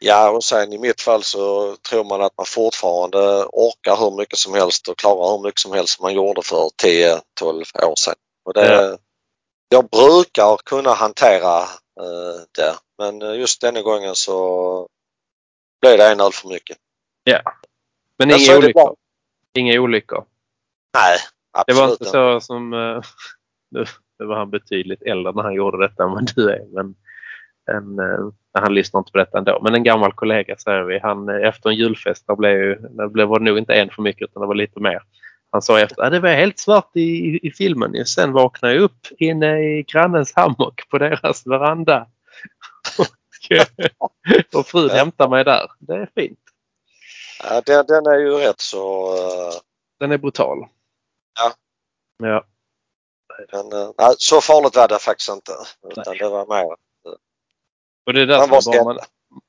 [0.00, 4.38] ja, och sen i mitt fall så tror man att man fortfarande orkar hur mycket
[4.38, 6.68] som helst och klarar hur mycket som helst som man gjorde för
[7.40, 8.14] 10-12 år sedan.
[8.44, 8.98] Och det, Ja.
[9.72, 11.58] Jag brukar kunna hantera
[12.00, 14.88] eh, det men eh, just denna gången så
[15.80, 16.76] blev det en öl för mycket.
[18.18, 18.96] Men Men så inga det olyckor.
[19.58, 20.24] Inga olyckor.
[20.94, 21.18] Nej,
[21.52, 23.02] Det absolut var inte så som, eh,
[23.70, 23.84] nu
[24.22, 26.66] nu var han betydligt äldre när han gjorde detta än vad du är.
[26.72, 26.94] Men
[27.76, 29.60] en, eh, han lyssnar inte på detta ändå.
[29.62, 30.98] Men en gammal kollega säger vi.
[30.98, 34.02] Han, eh, efter en julfest, där blev, där blev var det nog inte en för
[34.02, 35.02] mycket utan det var lite mer.
[35.52, 38.06] Han sa efter att det var helt svart i, i, filmen.
[38.06, 42.06] Sen vaknade jag upp inne i grannens hammock på deras veranda.
[43.98, 44.12] och,
[44.54, 45.70] och frun hämtade mig där.
[45.78, 46.38] Det är fint.
[47.42, 49.52] Ja, den, den är ju rätt så eh,
[49.98, 50.58] Den är brutal.
[51.38, 51.52] Ja.
[52.18, 52.44] Ja.
[53.52, 55.52] eh, nej, så farligt var det faktiskt inte.
[55.90, 56.76] Utan det var mer
[58.06, 58.84] Och det är där Man bra.
[58.84, 58.98] Man,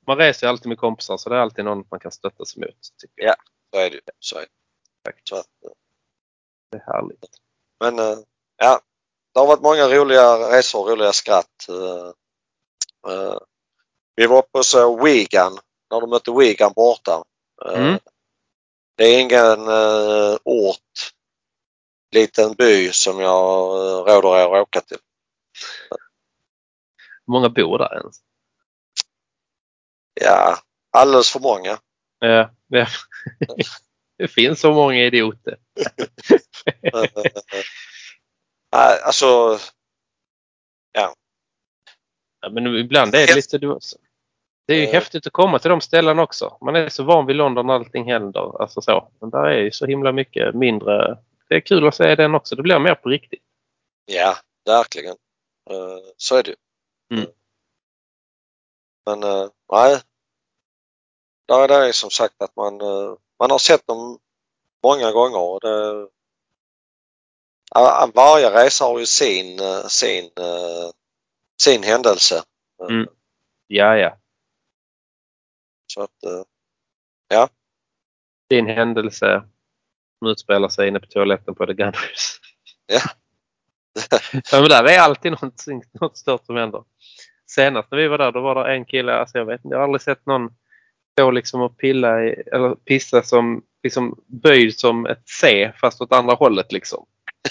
[0.08, 2.76] man reser alltid med kompisar så det är alltid någon man kan stötta sig mot.
[3.16, 3.36] Jag.
[3.74, 4.02] så är det ju.
[4.20, 4.48] Så är det.
[5.24, 5.72] Så att, eh,
[6.74, 7.26] Det är härligt.
[7.80, 8.18] Men eh,
[8.58, 8.82] ja,
[9.34, 11.70] det har varit många roliga resor, roliga skratt.
[11.70, 12.08] Eh,
[13.14, 13.38] eh,
[14.16, 15.60] Vi var uppe hos Wigan,
[15.92, 17.24] när de mötte Wigan borta.
[17.66, 18.00] Mm.
[18.96, 19.60] Det är ingen
[20.44, 21.12] ort,
[22.12, 23.38] liten by som jag
[24.08, 24.98] råder er att åka till.
[27.26, 28.18] Hur många bor där ens?
[30.22, 30.58] Ja,
[30.92, 31.80] alldeles för många.
[32.20, 32.88] Ja, det,
[34.18, 35.58] det finns så många idioter.
[39.06, 39.60] Alltså,
[40.92, 41.16] Ja,
[42.52, 43.58] men ibland är det lite...
[44.68, 44.92] Det är ju Eh.
[44.94, 46.58] häftigt att komma till de ställen också.
[46.62, 48.62] Man är så van vid London när allting händer.
[48.62, 49.12] Alltså så.
[49.22, 51.18] Men där är ju så himla mycket mindre.
[51.50, 52.56] Det är kul att se den också.
[52.56, 53.44] Det blir mer på riktigt.
[54.06, 55.16] ja, verkligen.
[55.70, 56.56] Eh, Så är det ju.
[57.18, 57.30] Mm.
[59.06, 60.02] Men eh, nej.
[61.48, 62.82] Där är det som sagt att man,
[63.44, 64.20] man har sett dem
[64.84, 66.08] många gånger och det,
[67.76, 70.90] Ja, varje resa har ju sin, eh, sin, eh,
[71.62, 72.44] sin händelse.
[72.90, 73.08] Mm.
[73.68, 74.18] Ja, ja.
[75.88, 77.48] Så att, eh,
[78.50, 79.44] Din händelse
[80.20, 82.40] som utspelar sig inne på toaletten på The Gunners.
[82.86, 83.02] Ja.
[84.52, 86.84] ja, men där är alltid något, något stört som händer.
[87.46, 89.78] Senast när vi var där då var det en kille, alltså jag vet inte, jag
[89.78, 90.50] har aldrig sett någon
[91.14, 96.12] stå liksom och pilla i, eller pissa som liksom böjd som ett C fast åt
[96.14, 97.06] andra hållet liksom.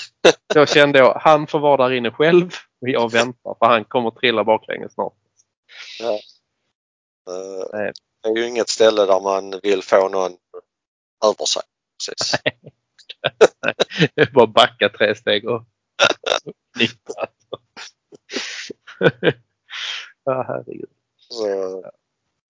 [0.54, 2.50] Då kände jag, han får vara där inne själv
[2.80, 5.12] och jag väntar för han kommer trilla baklänges snart.
[7.28, 7.92] eh, Nej.
[8.22, 10.32] det är ju inget ställe där man vill få någon
[11.24, 11.62] över sig.
[11.98, 12.40] Precis.
[14.14, 15.64] Det är bara backa tre steg och
[16.76, 17.26] knippra.
[20.24, 20.88] ja, herregud.
[21.16, 21.44] Så,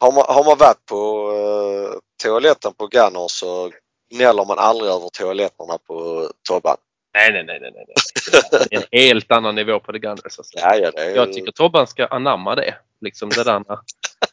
[0.03, 3.71] har, man, har man varit på eh, toaletten på Gunners så
[4.15, 6.77] gnäller man aldrig över toaletterna på Tobban.
[7.15, 7.87] Nej, nej, nej, nej, nej.
[8.71, 10.39] Det är en helt annan nivå på The Gunners.
[10.39, 10.43] Alltså.
[10.53, 12.75] Ja, ja, det är, Jag tycker Tobban ska anamma det.
[13.01, 13.79] Liksom det där när,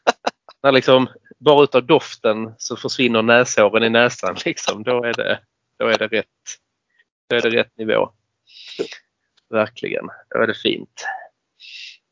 [0.64, 1.08] när liksom
[1.40, 4.36] bara utav doften så försvinner näshåren i näsan.
[4.46, 4.84] Liksom.
[4.84, 5.40] Då, är det,
[5.80, 6.26] då, är det rätt,
[7.30, 8.10] då är det rätt nivå.
[9.50, 10.08] Verkligen.
[10.30, 11.06] Då är det fint.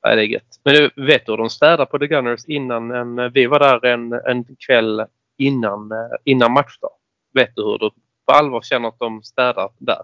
[0.09, 0.59] Ja, det är gött.
[0.63, 3.85] Men du, vet du hur de städar på The Gunners innan en, vi var där
[3.85, 5.05] en, en kväll
[5.37, 5.91] innan,
[6.23, 6.91] innan matchdag?
[7.33, 7.89] Vet du hur du
[8.25, 10.01] på allvar känner att de städar där?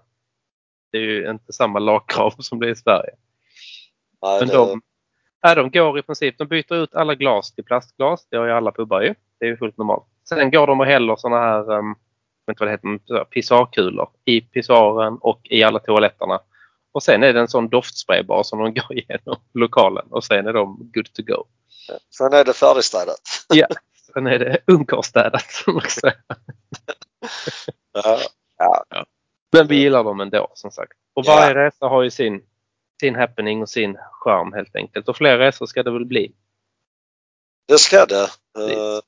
[0.92, 3.10] Det är ju inte samma lagkrav som det är i Sverige.
[4.22, 4.82] nej, Men de,
[5.42, 8.26] ja, de går i princip, de byter ut alla glas till plastglas.
[8.30, 9.14] Det har ju alla pubbar ju.
[9.40, 10.04] Det är ju fullt normalt.
[10.28, 11.96] Sen går de och häller sådana här, um,
[12.46, 16.40] jag vet inte vad det heter, pissoarkulor i pissoaren och i alla toaletterna.
[16.94, 20.46] Och sen är det en sån doftspray bara som de går igenom lokalen och sen
[20.46, 21.44] är de good to go.
[22.10, 23.20] Sen är det färdigstädat.
[23.48, 23.66] Ja,
[24.14, 26.22] sen är det ungkarlsstädat som man säger.
[28.56, 29.06] Ja, ja.
[29.52, 30.92] Men vi gillar dem ändå som sagt.
[31.14, 32.42] Och varje resa har ju sin,
[33.00, 35.08] sin happening och sin charm helt enkelt.
[35.08, 36.32] Och fler resor ska det väl bli.
[37.68, 38.22] Det ska det.
[38.58, 39.00] Eh,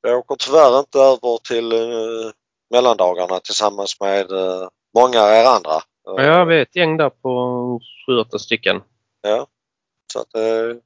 [0.00, 2.32] Jag åker tyvärr inte över till eh,
[2.70, 5.80] mellandagarna tillsammans med eh, många av er andra.
[6.04, 8.82] Och jag vet ett gäng där på sju, åtta stycken.
[9.20, 9.46] Ja.
[10.12, 10.76] Så att, eh,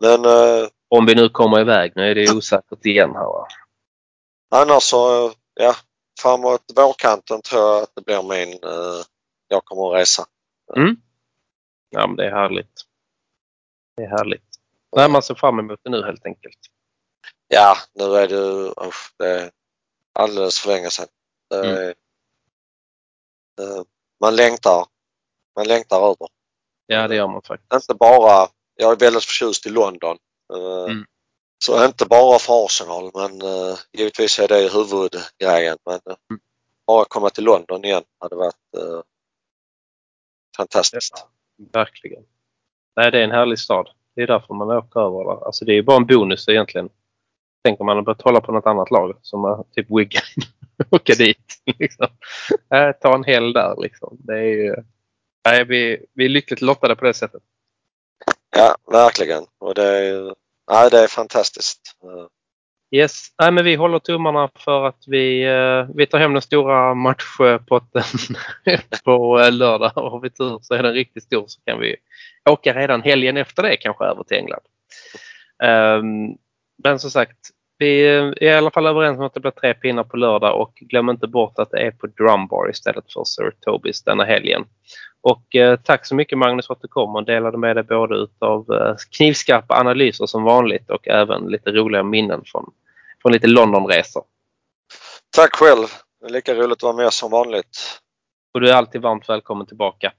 [0.00, 1.92] men eh, Om vi nu kommer iväg.
[1.96, 3.46] Nu är det osäkert igen här va?
[4.50, 5.74] annars så, ja,
[6.22, 9.04] framåt vårkanten tror jag att det blir min, eh,
[9.48, 10.26] jag kommer att resa.
[11.90, 12.82] Ja men det är härligt.
[13.96, 14.44] Det är härligt.
[14.96, 16.58] Nej, man ser fram emot det nu helt enkelt.
[17.48, 19.50] Ja, nu är det, usch, det är
[20.12, 21.06] alldeles för länge sedan.
[21.50, 21.76] Det Mm.
[21.76, 21.94] är,
[24.20, 24.86] man längtar,
[25.56, 26.28] man längtar över.
[26.86, 27.72] Ja det gör man faktiskt.
[27.74, 30.16] Inte bara, jag är väldigt förtjust i London.
[30.54, 31.04] Eh, Mm.
[31.64, 35.78] Så inte bara för Arsenal men eh, givetvis är det huvudgrejen.
[35.86, 36.40] Men Mm.
[36.86, 39.00] bara komma till London igen hade varit eh,
[40.56, 41.26] fantastiskt.
[41.72, 42.22] Verkligen.
[42.96, 43.88] Nej, det är en härlig stad.
[44.14, 45.46] Det är därför man åker över där.
[45.46, 46.88] Alltså det är bara en bonus egentligen.
[47.64, 50.22] Tänker man börjat hålla på något annat lag som typ Wigan.
[50.90, 51.62] Åka dit.
[51.78, 52.06] Liksom.
[52.74, 54.16] Äh, ta en hel där liksom.
[54.18, 54.76] Det är ju...
[55.44, 57.42] Nej, vi, vi är lyckligt lottade på det sättet.
[58.56, 59.44] Ja, verkligen.
[59.58, 60.34] Och det är,
[60.70, 61.96] nej, det är fantastiskt.
[62.90, 63.28] Yes.
[63.38, 68.02] Nej, men vi håller tummarna för att vi, eh, vi tar hem den stora matchpotten
[69.04, 69.92] på eh, lördag.
[69.96, 71.96] Och har vi tur så är den riktigt stor så kan vi
[72.50, 74.62] åka redan helgen efter det kanske över till England.
[75.62, 76.36] Ehm,
[76.84, 77.38] men som sagt,
[77.80, 80.74] vi är i alla fall överens om att det blir tre pinnar på lördag och
[80.74, 84.64] glöm inte bort att det är på Drumbar istället för Sir Tobis denna helgen.
[85.20, 88.16] Och eh, tack så mycket Magnus för att du kom och delade med dig både
[88.16, 92.72] utav eh, knivskarpa analyser som vanligt och även lite roliga minnen från,
[93.22, 94.22] från lite Londonresor.
[95.36, 95.86] Tack själv!
[96.20, 98.00] Det är lika roligt att vara med som vanligt.
[98.54, 100.12] Och du är alltid varmt välkommen tillbaka.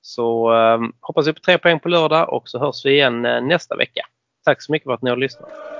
[0.00, 3.42] Så eh, hoppas vi på tre poäng på lördag och så hörs vi igen eh,
[3.42, 4.06] nästa vecka.
[4.44, 5.73] Tack så mycket för att ni har lyssnat.